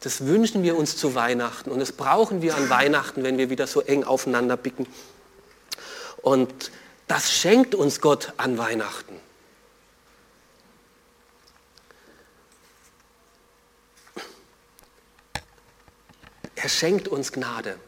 Das 0.00 0.26
wünschen 0.26 0.62
wir 0.62 0.76
uns 0.76 0.96
zu 0.96 1.14
Weihnachten 1.14 1.70
und 1.70 1.78
das 1.78 1.92
brauchen 1.92 2.42
wir 2.42 2.56
an 2.56 2.68
Weihnachten, 2.68 3.22
wenn 3.22 3.38
wir 3.38 3.48
wieder 3.48 3.66
so 3.66 3.80
eng 3.80 4.04
aufeinander 4.04 4.56
bicken. 4.56 4.86
Und 6.22 6.70
das 7.10 7.32
schenkt 7.32 7.74
uns 7.74 8.00
Gott 8.00 8.34
an 8.36 8.56
Weihnachten. 8.56 9.16
Er 16.54 16.68
schenkt 16.68 17.08
uns 17.08 17.32
Gnade. 17.32 17.80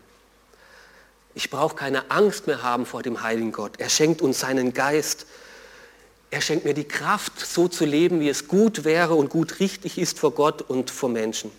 Ich 1.34 1.50
brauche 1.50 1.76
keine 1.76 2.10
Angst 2.10 2.48
mehr 2.48 2.64
haben 2.64 2.84
vor 2.84 3.04
dem 3.04 3.22
heiligen 3.22 3.52
Gott. 3.52 3.78
Er 3.78 3.90
schenkt 3.90 4.22
uns 4.22 4.40
seinen 4.40 4.74
Geist. 4.74 5.26
Er 6.32 6.40
schenkt 6.40 6.64
mir 6.64 6.74
die 6.74 6.88
Kraft, 6.88 7.38
so 7.38 7.68
zu 7.68 7.84
leben, 7.84 8.18
wie 8.18 8.28
es 8.28 8.48
gut 8.48 8.82
wäre 8.82 9.14
und 9.14 9.30
gut 9.30 9.60
richtig 9.60 9.98
ist 9.98 10.18
vor 10.18 10.32
Gott 10.32 10.62
und 10.62 10.90
vor 10.90 11.08
Menschen. 11.08 11.52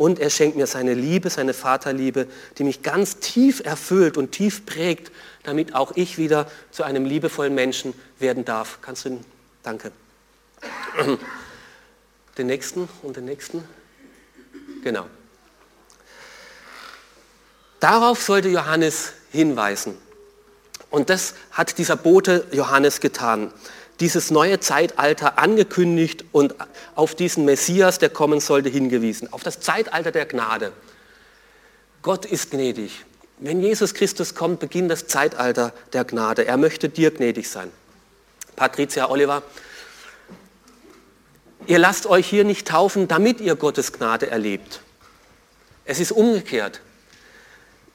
Und 0.00 0.18
er 0.18 0.30
schenkt 0.30 0.56
mir 0.56 0.66
seine 0.66 0.94
Liebe, 0.94 1.28
seine 1.28 1.52
Vaterliebe, 1.52 2.26
die 2.56 2.64
mich 2.64 2.82
ganz 2.82 3.18
tief 3.18 3.60
erfüllt 3.62 4.16
und 4.16 4.32
tief 4.32 4.64
prägt, 4.64 5.12
damit 5.42 5.74
auch 5.74 5.92
ich 5.94 6.16
wieder 6.16 6.50
zu 6.70 6.84
einem 6.84 7.04
liebevollen 7.04 7.54
Menschen 7.54 7.92
werden 8.18 8.46
darf. 8.46 8.78
Kannst 8.80 9.04
du 9.04 9.10
den? 9.10 9.24
Danke. 9.62 9.92
Den 12.38 12.46
nächsten 12.46 12.88
und 13.02 13.18
den 13.18 13.26
nächsten. 13.26 13.62
Genau. 14.82 15.04
Darauf 17.78 18.22
sollte 18.22 18.48
Johannes 18.48 19.12
hinweisen. 19.30 19.98
Und 20.88 21.10
das 21.10 21.34
hat 21.50 21.76
dieser 21.76 21.96
Bote 21.96 22.46
Johannes 22.52 23.00
getan 23.00 23.52
dieses 24.00 24.30
neue 24.30 24.60
Zeitalter 24.60 25.38
angekündigt 25.38 26.24
und 26.32 26.54
auf 26.94 27.14
diesen 27.14 27.44
Messias, 27.44 27.98
der 27.98 28.08
kommen 28.08 28.40
sollte, 28.40 28.70
hingewiesen. 28.70 29.32
Auf 29.32 29.42
das 29.42 29.60
Zeitalter 29.60 30.10
der 30.10 30.26
Gnade. 30.26 30.72
Gott 32.02 32.24
ist 32.24 32.50
gnädig. 32.50 33.04
Wenn 33.38 33.60
Jesus 33.60 33.94
Christus 33.94 34.34
kommt, 34.34 34.60
beginnt 34.60 34.90
das 34.90 35.06
Zeitalter 35.06 35.72
der 35.92 36.04
Gnade. 36.04 36.46
Er 36.46 36.56
möchte 36.56 36.88
dir 36.88 37.10
gnädig 37.10 37.48
sein. 37.48 37.70
Patricia 38.56 39.08
Oliver, 39.08 39.42
ihr 41.66 41.78
lasst 41.78 42.06
euch 42.06 42.26
hier 42.26 42.44
nicht 42.44 42.68
taufen, 42.68 43.08
damit 43.08 43.40
ihr 43.40 43.56
Gottes 43.56 43.92
Gnade 43.92 44.30
erlebt. 44.30 44.80
Es 45.84 46.00
ist 46.00 46.12
umgekehrt. 46.12 46.80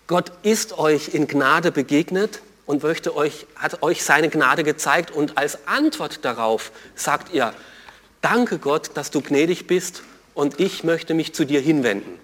Gott 0.07 0.31
ist 0.43 0.77
euch 0.77 1.13
in 1.13 1.27
Gnade 1.27 1.71
begegnet 1.71 2.41
und 2.65 2.83
möchte 2.83 3.15
euch, 3.15 3.45
hat 3.55 3.83
euch 3.83 4.03
seine 4.03 4.29
Gnade 4.29 4.63
gezeigt 4.63 5.11
und 5.11 5.37
als 5.37 5.67
Antwort 5.67 6.25
darauf 6.25 6.71
sagt 6.95 7.33
ihr, 7.33 7.53
danke 8.21 8.57
Gott, 8.57 8.91
dass 8.95 9.11
du 9.11 9.21
gnädig 9.21 9.67
bist 9.67 10.03
und 10.33 10.59
ich 10.59 10.83
möchte 10.83 11.13
mich 11.13 11.33
zu 11.33 11.45
dir 11.45 11.61
hinwenden. 11.61 12.19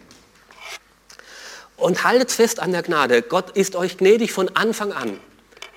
Und 1.77 2.04
haltet 2.04 2.32
fest 2.32 2.60
an 2.60 2.71
der 2.71 2.84
Gnade. 2.84 3.23
Gott 3.23 3.51
ist 3.51 3.75
euch 3.75 3.97
gnädig 3.97 4.32
von 4.32 4.56
Anfang 4.56 4.91
an. 4.91 5.19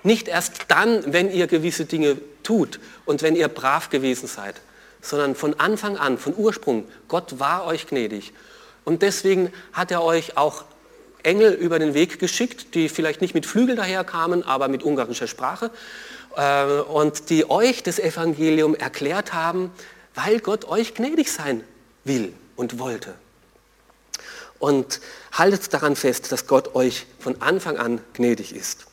Nicht 0.02 0.28
erst 0.28 0.66
dann, 0.68 1.12
wenn 1.12 1.32
ihr 1.32 1.46
gewisse 1.46 1.86
Dinge 1.86 2.18
tut 2.42 2.78
und 3.06 3.22
wenn 3.22 3.36
ihr 3.36 3.48
brav 3.48 3.88
gewesen 3.88 4.26
seid, 4.26 4.60
sondern 5.00 5.34
von 5.34 5.58
Anfang 5.58 5.96
an, 5.96 6.18
von 6.18 6.34
Ursprung. 6.36 6.86
Gott 7.08 7.38
war 7.38 7.64
euch 7.64 7.86
gnädig. 7.86 8.34
Und 8.84 9.00
deswegen 9.00 9.50
hat 9.72 9.90
er 9.90 10.02
euch 10.02 10.36
auch 10.36 10.64
Engel 11.24 11.52
über 11.52 11.78
den 11.78 11.94
Weg 11.94 12.18
geschickt, 12.18 12.74
die 12.74 12.88
vielleicht 12.88 13.20
nicht 13.20 13.34
mit 13.34 13.46
Flügel 13.46 13.76
daherkamen, 13.76 14.42
aber 14.42 14.68
mit 14.68 14.82
ungarischer 14.82 15.26
Sprache 15.26 15.70
äh, 16.36 16.64
und 16.64 17.30
die 17.30 17.48
euch 17.48 17.82
das 17.82 17.98
Evangelium 17.98 18.74
erklärt 18.74 19.32
haben, 19.32 19.72
weil 20.14 20.40
Gott 20.40 20.66
euch 20.66 20.94
gnädig 20.94 21.32
sein 21.32 21.64
will 22.04 22.32
und 22.56 22.78
wollte. 22.78 23.14
Und 24.58 25.00
haltet 25.32 25.72
daran 25.74 25.96
fest, 25.96 26.30
dass 26.32 26.46
Gott 26.46 26.74
euch 26.74 27.06
von 27.18 27.42
Anfang 27.42 27.76
an 27.76 28.00
gnädig 28.14 28.54
ist. 28.54 28.86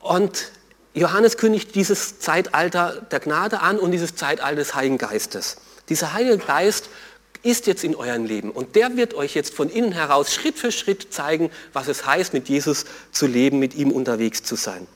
Und 0.00 0.50
Johannes 0.94 1.38
kündigt 1.38 1.74
dieses 1.74 2.18
Zeitalter 2.18 3.00
der 3.10 3.20
Gnade 3.20 3.60
an 3.60 3.78
und 3.78 3.92
dieses 3.92 4.14
Zeitalter 4.14 4.56
des 4.56 4.74
Heiligen 4.74 4.98
Geistes. 4.98 5.56
Dieser 5.88 6.12
Heilige 6.12 6.38
Geist 6.38 6.90
ist 7.42 7.66
jetzt 7.66 7.84
in 7.84 7.94
eurem 7.96 8.24
Leben. 8.24 8.50
Und 8.50 8.76
der 8.76 8.96
wird 8.96 9.14
euch 9.14 9.34
jetzt 9.34 9.54
von 9.54 9.68
innen 9.68 9.92
heraus 9.92 10.32
Schritt 10.32 10.58
für 10.58 10.72
Schritt 10.72 11.12
zeigen, 11.12 11.50
was 11.72 11.88
es 11.88 12.06
heißt, 12.06 12.32
mit 12.32 12.48
Jesus 12.48 12.84
zu 13.10 13.26
leben, 13.26 13.58
mit 13.58 13.74
ihm 13.74 13.90
unterwegs 13.90 14.42
zu 14.42 14.56
sein. 14.56 14.86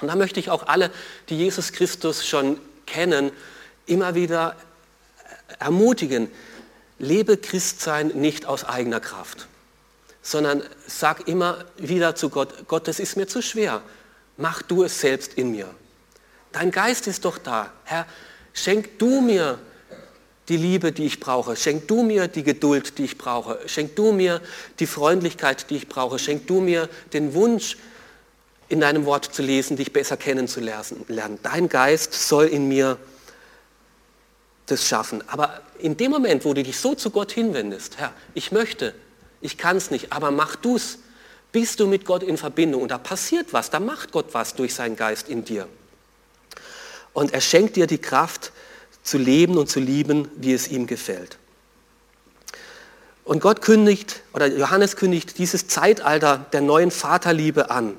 Und 0.00 0.08
da 0.08 0.16
möchte 0.16 0.40
ich 0.40 0.50
auch 0.50 0.66
alle, 0.66 0.90
die 1.28 1.36
Jesus 1.36 1.72
Christus 1.72 2.26
schon 2.26 2.58
kennen, 2.86 3.30
immer 3.86 4.14
wieder 4.14 4.56
ermutigen, 5.58 6.30
lebe 6.98 7.36
Christsein 7.36 8.08
nicht 8.08 8.46
aus 8.46 8.64
eigener 8.64 9.00
Kraft, 9.00 9.46
sondern 10.22 10.62
sag 10.86 11.28
immer 11.28 11.64
wieder 11.76 12.14
zu 12.14 12.30
Gott, 12.30 12.66
Gott, 12.66 12.88
das 12.88 12.98
ist 12.98 13.16
mir 13.16 13.26
zu 13.26 13.42
schwer, 13.42 13.82
mach 14.36 14.62
du 14.62 14.84
es 14.84 15.00
selbst 15.00 15.34
in 15.34 15.50
mir. 15.50 15.68
Dein 16.52 16.70
Geist 16.70 17.06
ist 17.06 17.24
doch 17.24 17.38
da. 17.38 17.72
Herr, 17.84 18.06
schenk 18.52 18.98
du 18.98 19.20
mir 19.20 19.58
die 20.48 20.56
Liebe, 20.56 20.92
die 20.92 21.06
ich 21.06 21.20
brauche. 21.20 21.56
Schenk 21.56 21.88
du 21.88 22.02
mir 22.02 22.28
die 22.28 22.42
Geduld, 22.42 22.98
die 22.98 23.04
ich 23.04 23.18
brauche. 23.18 23.58
Schenk 23.66 23.96
du 23.96 24.12
mir 24.12 24.40
die 24.78 24.86
Freundlichkeit, 24.86 25.70
die 25.70 25.76
ich 25.76 25.88
brauche. 25.88 26.18
Schenk 26.18 26.46
du 26.46 26.60
mir 26.60 26.88
den 27.12 27.34
Wunsch, 27.34 27.76
in 28.68 28.80
deinem 28.80 29.04
Wort 29.04 29.26
zu 29.26 29.42
lesen, 29.42 29.76
dich 29.76 29.92
besser 29.92 30.16
kennenzulernen. 30.16 31.38
Dein 31.42 31.68
Geist 31.68 32.14
soll 32.14 32.46
in 32.46 32.68
mir 32.68 32.98
das 34.66 34.86
schaffen. 34.86 35.22
Aber 35.28 35.60
in 35.78 35.96
dem 35.96 36.10
Moment, 36.10 36.44
wo 36.44 36.54
du 36.54 36.62
dich 36.62 36.78
so 36.78 36.94
zu 36.94 37.10
Gott 37.10 37.32
hinwendest, 37.32 37.98
Herr, 37.98 38.12
ich 38.32 38.52
möchte, 38.52 38.94
ich 39.40 39.58
kann 39.58 39.76
es 39.76 39.90
nicht, 39.90 40.12
aber 40.12 40.30
mach 40.30 40.56
du 40.56 40.76
es, 40.76 40.98
bist 41.52 41.78
du 41.78 41.86
mit 41.86 42.04
Gott 42.04 42.22
in 42.22 42.36
Verbindung 42.36 42.82
und 42.82 42.90
da 42.90 42.98
passiert 42.98 43.52
was, 43.52 43.70
da 43.70 43.78
macht 43.78 44.10
Gott 44.10 44.32
was 44.32 44.54
durch 44.54 44.74
seinen 44.74 44.96
Geist 44.96 45.28
in 45.28 45.44
dir. 45.44 45.68
Und 47.12 47.32
er 47.32 47.40
schenkt 47.40 47.76
dir 47.76 47.86
die 47.86 47.98
Kraft, 47.98 48.50
zu 49.04 49.18
leben 49.18 49.56
und 49.56 49.68
zu 49.68 49.78
lieben, 49.78 50.28
wie 50.36 50.52
es 50.52 50.66
ihm 50.66 50.88
gefällt. 50.88 51.38
Und 53.22 53.40
Gott 53.40 53.62
kündigt, 53.62 54.22
oder 54.32 54.46
Johannes 54.46 54.96
kündigt 54.96 55.38
dieses 55.38 55.68
Zeitalter 55.68 56.46
der 56.52 56.60
neuen 56.60 56.90
Vaterliebe 56.90 57.70
an, 57.70 57.96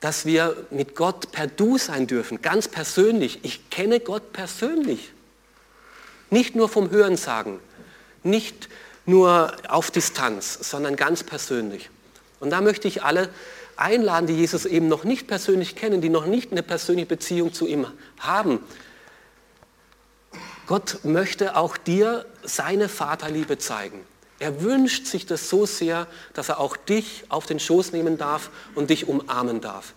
dass 0.00 0.26
wir 0.26 0.56
mit 0.70 0.96
Gott 0.96 1.32
per 1.32 1.46
Du 1.46 1.78
sein 1.78 2.06
dürfen, 2.06 2.42
ganz 2.42 2.68
persönlich. 2.68 3.40
Ich 3.42 3.70
kenne 3.70 4.00
Gott 4.00 4.32
persönlich. 4.32 5.12
Nicht 6.30 6.56
nur 6.56 6.68
vom 6.68 6.90
Hörensagen, 6.90 7.58
nicht 8.22 8.68
nur 9.06 9.56
auf 9.68 9.90
Distanz, 9.90 10.58
sondern 10.68 10.96
ganz 10.96 11.22
persönlich. 11.22 11.90
Und 12.40 12.50
da 12.50 12.60
möchte 12.60 12.88
ich 12.88 13.02
alle 13.02 13.28
einladen, 13.76 14.26
die 14.26 14.34
Jesus 14.34 14.64
eben 14.64 14.88
noch 14.88 15.04
nicht 15.04 15.26
persönlich 15.26 15.76
kennen, 15.76 16.00
die 16.00 16.08
noch 16.08 16.26
nicht 16.26 16.52
eine 16.52 16.62
persönliche 16.62 17.06
Beziehung 17.06 17.52
zu 17.52 17.66
ihm 17.66 17.86
haben, 18.18 18.60
Gott 20.72 21.00
möchte 21.02 21.54
auch 21.56 21.76
dir 21.76 22.24
seine 22.44 22.88
Vaterliebe 22.88 23.58
zeigen. 23.58 24.00
Er 24.38 24.62
wünscht 24.62 25.04
sich 25.04 25.26
das 25.26 25.50
so 25.50 25.66
sehr, 25.66 26.06
dass 26.32 26.48
er 26.48 26.60
auch 26.60 26.78
dich 26.78 27.24
auf 27.28 27.44
den 27.44 27.60
Schoß 27.60 27.92
nehmen 27.92 28.16
darf 28.16 28.48
und 28.74 28.88
dich 28.88 29.06
umarmen 29.06 29.60
darf. 29.60 29.92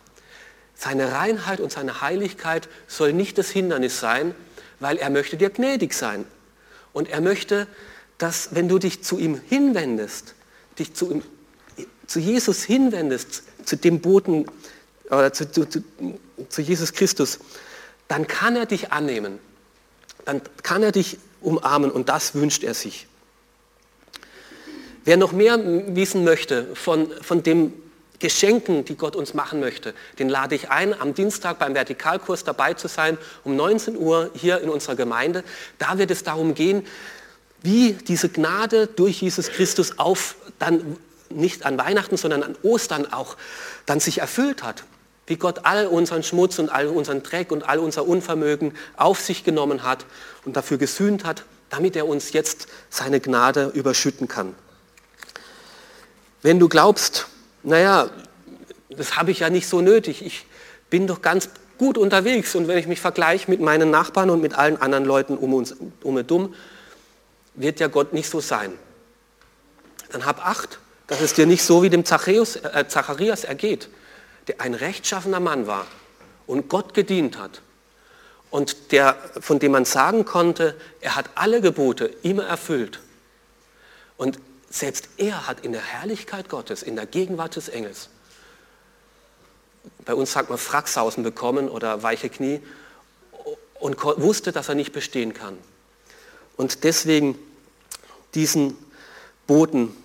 Seine 0.75 1.13
Reinheit 1.13 1.61
und 1.61 1.71
seine 1.71 2.01
Heiligkeit 2.01 2.67
soll 2.88 3.13
nicht 3.13 3.38
das 3.38 3.49
Hindernis 3.51 4.01
sein, 4.01 4.35
weil 4.81 4.97
er 4.97 5.09
möchte 5.09 5.38
dir 5.38 5.49
gnädig 5.49 5.93
sein. 5.93 6.25
Und 6.91 7.07
er 7.07 7.21
möchte, 7.21 7.67
dass 8.17 8.53
wenn 8.53 8.67
du 8.67 8.77
dich 8.77 9.01
zu 9.01 9.17
ihm 9.17 9.39
hinwendest, 9.47 10.35
dich 10.77 10.93
zu, 10.93 11.09
ihm, 11.09 11.23
zu 12.05 12.19
Jesus 12.19 12.63
hinwendest, 12.63 13.43
zu 13.63 13.77
dem 13.77 14.01
Boten, 14.01 14.45
oder 15.05 15.31
zu, 15.31 15.49
zu, 15.49 15.81
zu 16.49 16.61
Jesus 16.61 16.91
Christus, 16.91 17.39
dann 18.09 18.27
kann 18.27 18.57
er 18.57 18.65
dich 18.65 18.91
annehmen. 18.91 19.39
Dann 20.25 20.41
kann 20.63 20.83
er 20.83 20.91
dich 20.91 21.17
umarmen 21.41 21.91
und 21.91 22.09
das 22.09 22.35
wünscht 22.35 22.63
er 22.63 22.73
sich. 22.73 23.07
Wer 25.03 25.17
noch 25.17 25.31
mehr 25.31 25.59
wissen 25.95 26.23
möchte 26.23 26.75
von, 26.75 27.11
von 27.21 27.43
dem 27.43 27.73
Geschenken, 28.19 28.85
die 28.85 28.95
Gott 28.95 29.15
uns 29.15 29.33
machen 29.33 29.59
möchte, 29.59 29.93
den 30.17 30.29
lade 30.29 30.55
ich 30.55 30.69
ein, 30.69 30.99
am 30.99 31.13
Dienstag 31.13 31.59
beim 31.59 31.75
Vertikalkurs 31.75 32.43
dabei 32.43 32.73
zu 32.73 32.88
sein, 32.88 33.17
um 33.43 33.55
19 33.55 33.97
Uhr 33.97 34.31
hier 34.33 34.61
in 34.61 34.69
unserer 34.69 34.95
Gemeinde. 34.95 35.43
Da 35.77 35.97
wird 35.97 36.11
es 36.11 36.23
darum 36.23 36.55
gehen, 36.55 36.85
wie 37.61 37.93
diese 37.93 38.29
Gnade 38.29 38.88
durch 38.88 39.21
Jesus 39.21 39.49
Christus 39.49 39.99
auf, 39.99 40.35
dann 40.59 40.97
nicht 41.29 41.65
an 41.65 41.77
Weihnachten, 41.77 42.17
sondern 42.17 42.43
an 42.43 42.55
Ostern 42.63 43.11
auch, 43.11 43.38
dann 43.85 43.99
sich 43.99 44.19
erfüllt 44.19 44.63
hat. 44.63 44.83
Wie 45.27 45.38
Gott 45.38 45.61
all 45.63 45.88
unseren 45.88 46.23
Schmutz 46.23 46.59
und 46.59 46.69
all 46.69 46.88
unseren 46.88 47.23
Dreck 47.23 47.51
und 47.51 47.67
all 47.67 47.79
unser 47.79 48.07
Unvermögen 48.07 48.73
auf 48.95 49.19
sich 49.19 49.43
genommen 49.43 49.83
hat 49.83 50.05
und 50.45 50.55
dafür 50.55 50.77
gesühnt 50.77 51.25
hat, 51.25 51.43
damit 51.69 51.95
er 51.95 52.07
uns 52.07 52.31
jetzt 52.31 52.67
seine 52.89 53.19
Gnade 53.19 53.71
überschütten 53.73 54.27
kann. 54.27 54.53
Wenn 56.41 56.59
du 56.59 56.69
glaubst, 56.69 57.27
naja, 57.63 58.09
das 58.89 59.17
habe 59.17 59.31
ich 59.31 59.39
ja 59.39 59.49
nicht 59.49 59.67
so 59.67 59.81
nötig, 59.81 60.23
ich 60.23 60.45
bin 60.89 61.07
doch 61.07 61.21
ganz 61.21 61.49
gut 61.77 61.97
unterwegs 61.97 62.55
und 62.55 62.67
wenn 62.67 62.77
ich 62.77 62.88
mich 62.88 63.01
vergleiche 63.01 63.49
mit 63.49 63.59
meinen 63.59 63.89
Nachbarn 63.89 64.29
und 64.29 64.41
mit 64.41 64.53
allen 64.53 64.79
anderen 64.81 65.05
Leuten 65.05 65.38
um 65.38 65.53
uns 65.53 65.75
um 66.03 66.27
dumm, 66.27 66.53
wird 67.55 67.79
ja 67.79 67.88
Gott 67.88 68.13
nicht 68.13 68.29
so 68.29 68.39
sein. 68.39 68.73
Dann 70.11 70.25
hab 70.25 70.45
Acht, 70.45 70.79
dass 71.07 71.21
es 71.21 71.33
dir 71.33 71.45
nicht 71.45 71.63
so 71.63 71.83
wie 71.83 71.89
dem 71.89 72.05
Zachäus, 72.05 72.57
äh, 72.57 72.85
Zacharias 72.88 73.43
ergeht, 73.43 73.89
der 74.47 74.62
ein 74.62 74.73
rechtschaffener 74.73 75.39
Mann 75.39 75.67
war 75.67 75.88
und 76.47 76.69
Gott 76.69 76.93
gedient 76.93 77.38
hat 77.38 77.62
und 78.51 78.91
der, 78.91 79.17
von 79.39 79.60
dem 79.60 79.71
man 79.71 79.86
sagen 79.86 80.25
konnte, 80.25 80.75
er 81.01 81.15
hat 81.15 81.29
alle 81.36 81.62
Gebote 81.62 82.05
immer 82.23 82.45
erfüllt. 82.45 82.99
Und 84.17 84.39
selbst 84.69 85.10
er 85.17 85.47
hat 85.47 85.65
in 85.65 85.71
der 85.71 85.81
Herrlichkeit 85.81 86.49
Gottes, 86.49 86.84
in 86.84 86.95
der 86.95 87.05
Gegenwart 87.05 87.55
des 87.55 87.69
Engels, 87.69 88.10
bei 90.05 90.13
uns 90.13 90.31
sagt 90.31 90.49
man 90.49 90.58
Fracksausen 90.58 91.23
bekommen 91.23 91.69
oder 91.69 92.01
weiche 92.03 92.29
Knie 92.29 92.62
und 93.79 94.03
wusste, 94.03 94.51
dass 94.51 94.69
er 94.69 94.75
nicht 94.75 94.93
bestehen 94.93 95.34
kann. 95.34 95.58
Und 96.58 96.84
deswegen 96.84 97.38
diesen 98.34 98.77
Boten, 99.47 99.95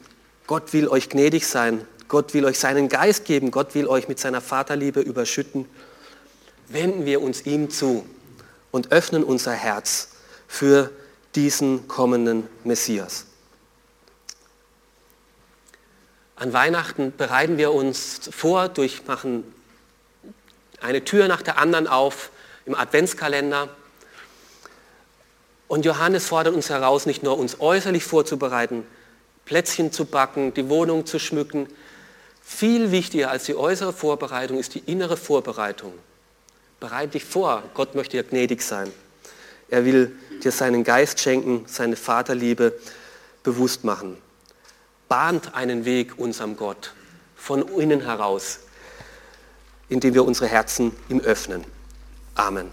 Gott 0.47 0.73
will 0.73 0.89
euch 0.89 1.09
gnädig 1.09 1.47
sein, 1.47 1.87
Gott 2.11 2.35
will 2.35 2.45
euch 2.45 2.59
seinen 2.59 2.89
Geist 2.89 3.25
geben, 3.25 3.53
Gott 3.53 3.77
will 3.77 3.87
euch 3.87 4.09
mit 4.09 4.19
seiner 4.19 4.41
Vaterliebe 4.41 5.01
überschütten, 5.01 5.67
wenden 6.67 7.07
wir 7.07 7.23
uns 7.23 7.47
ihm 7.47 7.71
zu 7.71 8.05
und 8.73 8.91
öffnen 8.91 9.23
unser 9.23 9.53
Herz 9.53 10.09
für 10.49 10.91
diesen 11.37 11.87
kommenden 11.87 12.49
Messias. 12.65 13.27
An 16.35 16.53
Weihnachten 16.53 17.13
bereiten 17.17 17.59
wir 17.59 17.71
uns 17.71 18.29
vor 18.33 18.69
durch 18.69 19.07
machen 19.07 19.45
eine 20.81 21.05
Tür 21.05 21.29
nach 21.29 21.43
der 21.43 21.59
anderen 21.59 21.87
auf 21.87 22.31
im 22.67 22.75
Adventskalender. 22.75 23.69
Und 25.69 25.85
Johannes 25.85 26.27
fordert 26.27 26.57
uns 26.57 26.71
heraus, 26.71 27.07
nicht 27.07 27.23
nur 27.23 27.39
uns 27.39 27.61
äußerlich 27.61 28.03
vorzubereiten, 28.03 28.85
Plätzchen 29.45 29.93
zu 29.93 30.07
backen, 30.07 30.53
die 30.55 30.69
Wohnung 30.69 31.07
zu 31.07 31.21
schmücken. 31.21 31.69
Viel 32.53 32.91
wichtiger 32.91 33.31
als 33.31 33.45
die 33.45 33.55
äußere 33.55 33.93
Vorbereitung 33.93 34.59
ist 34.59 34.75
die 34.75 34.83
innere 34.87 35.17
Vorbereitung. 35.17 35.93
Bereite 36.81 37.13
dich 37.13 37.25
vor, 37.25 37.63
Gott 37.75 37.95
möchte 37.95 38.17
dir 38.17 38.25
gnädig 38.25 38.63
sein. 38.63 38.91
Er 39.69 39.85
will 39.85 40.17
dir 40.43 40.53
seinen 40.53 40.85
Geist 40.85 41.21
schenken, 41.21 41.65
seine 41.67 41.97
Vaterliebe 41.97 42.79
bewusst 43.43 43.85
machen 43.85 44.17
bahnt 45.11 45.57
einen 45.57 45.85
Weg 45.85 46.19
unserem 46.19 46.57
Gott 46.57 46.95
von 47.35 47.67
innen 47.81 48.01
heraus, 48.01 48.61
indem 49.89 50.15
wir 50.15 50.25
unsere 50.25 50.47
Herzen 50.47 50.93
ihm 51.09 51.19
öffnen. 51.19 51.65
Amen. 52.37 52.71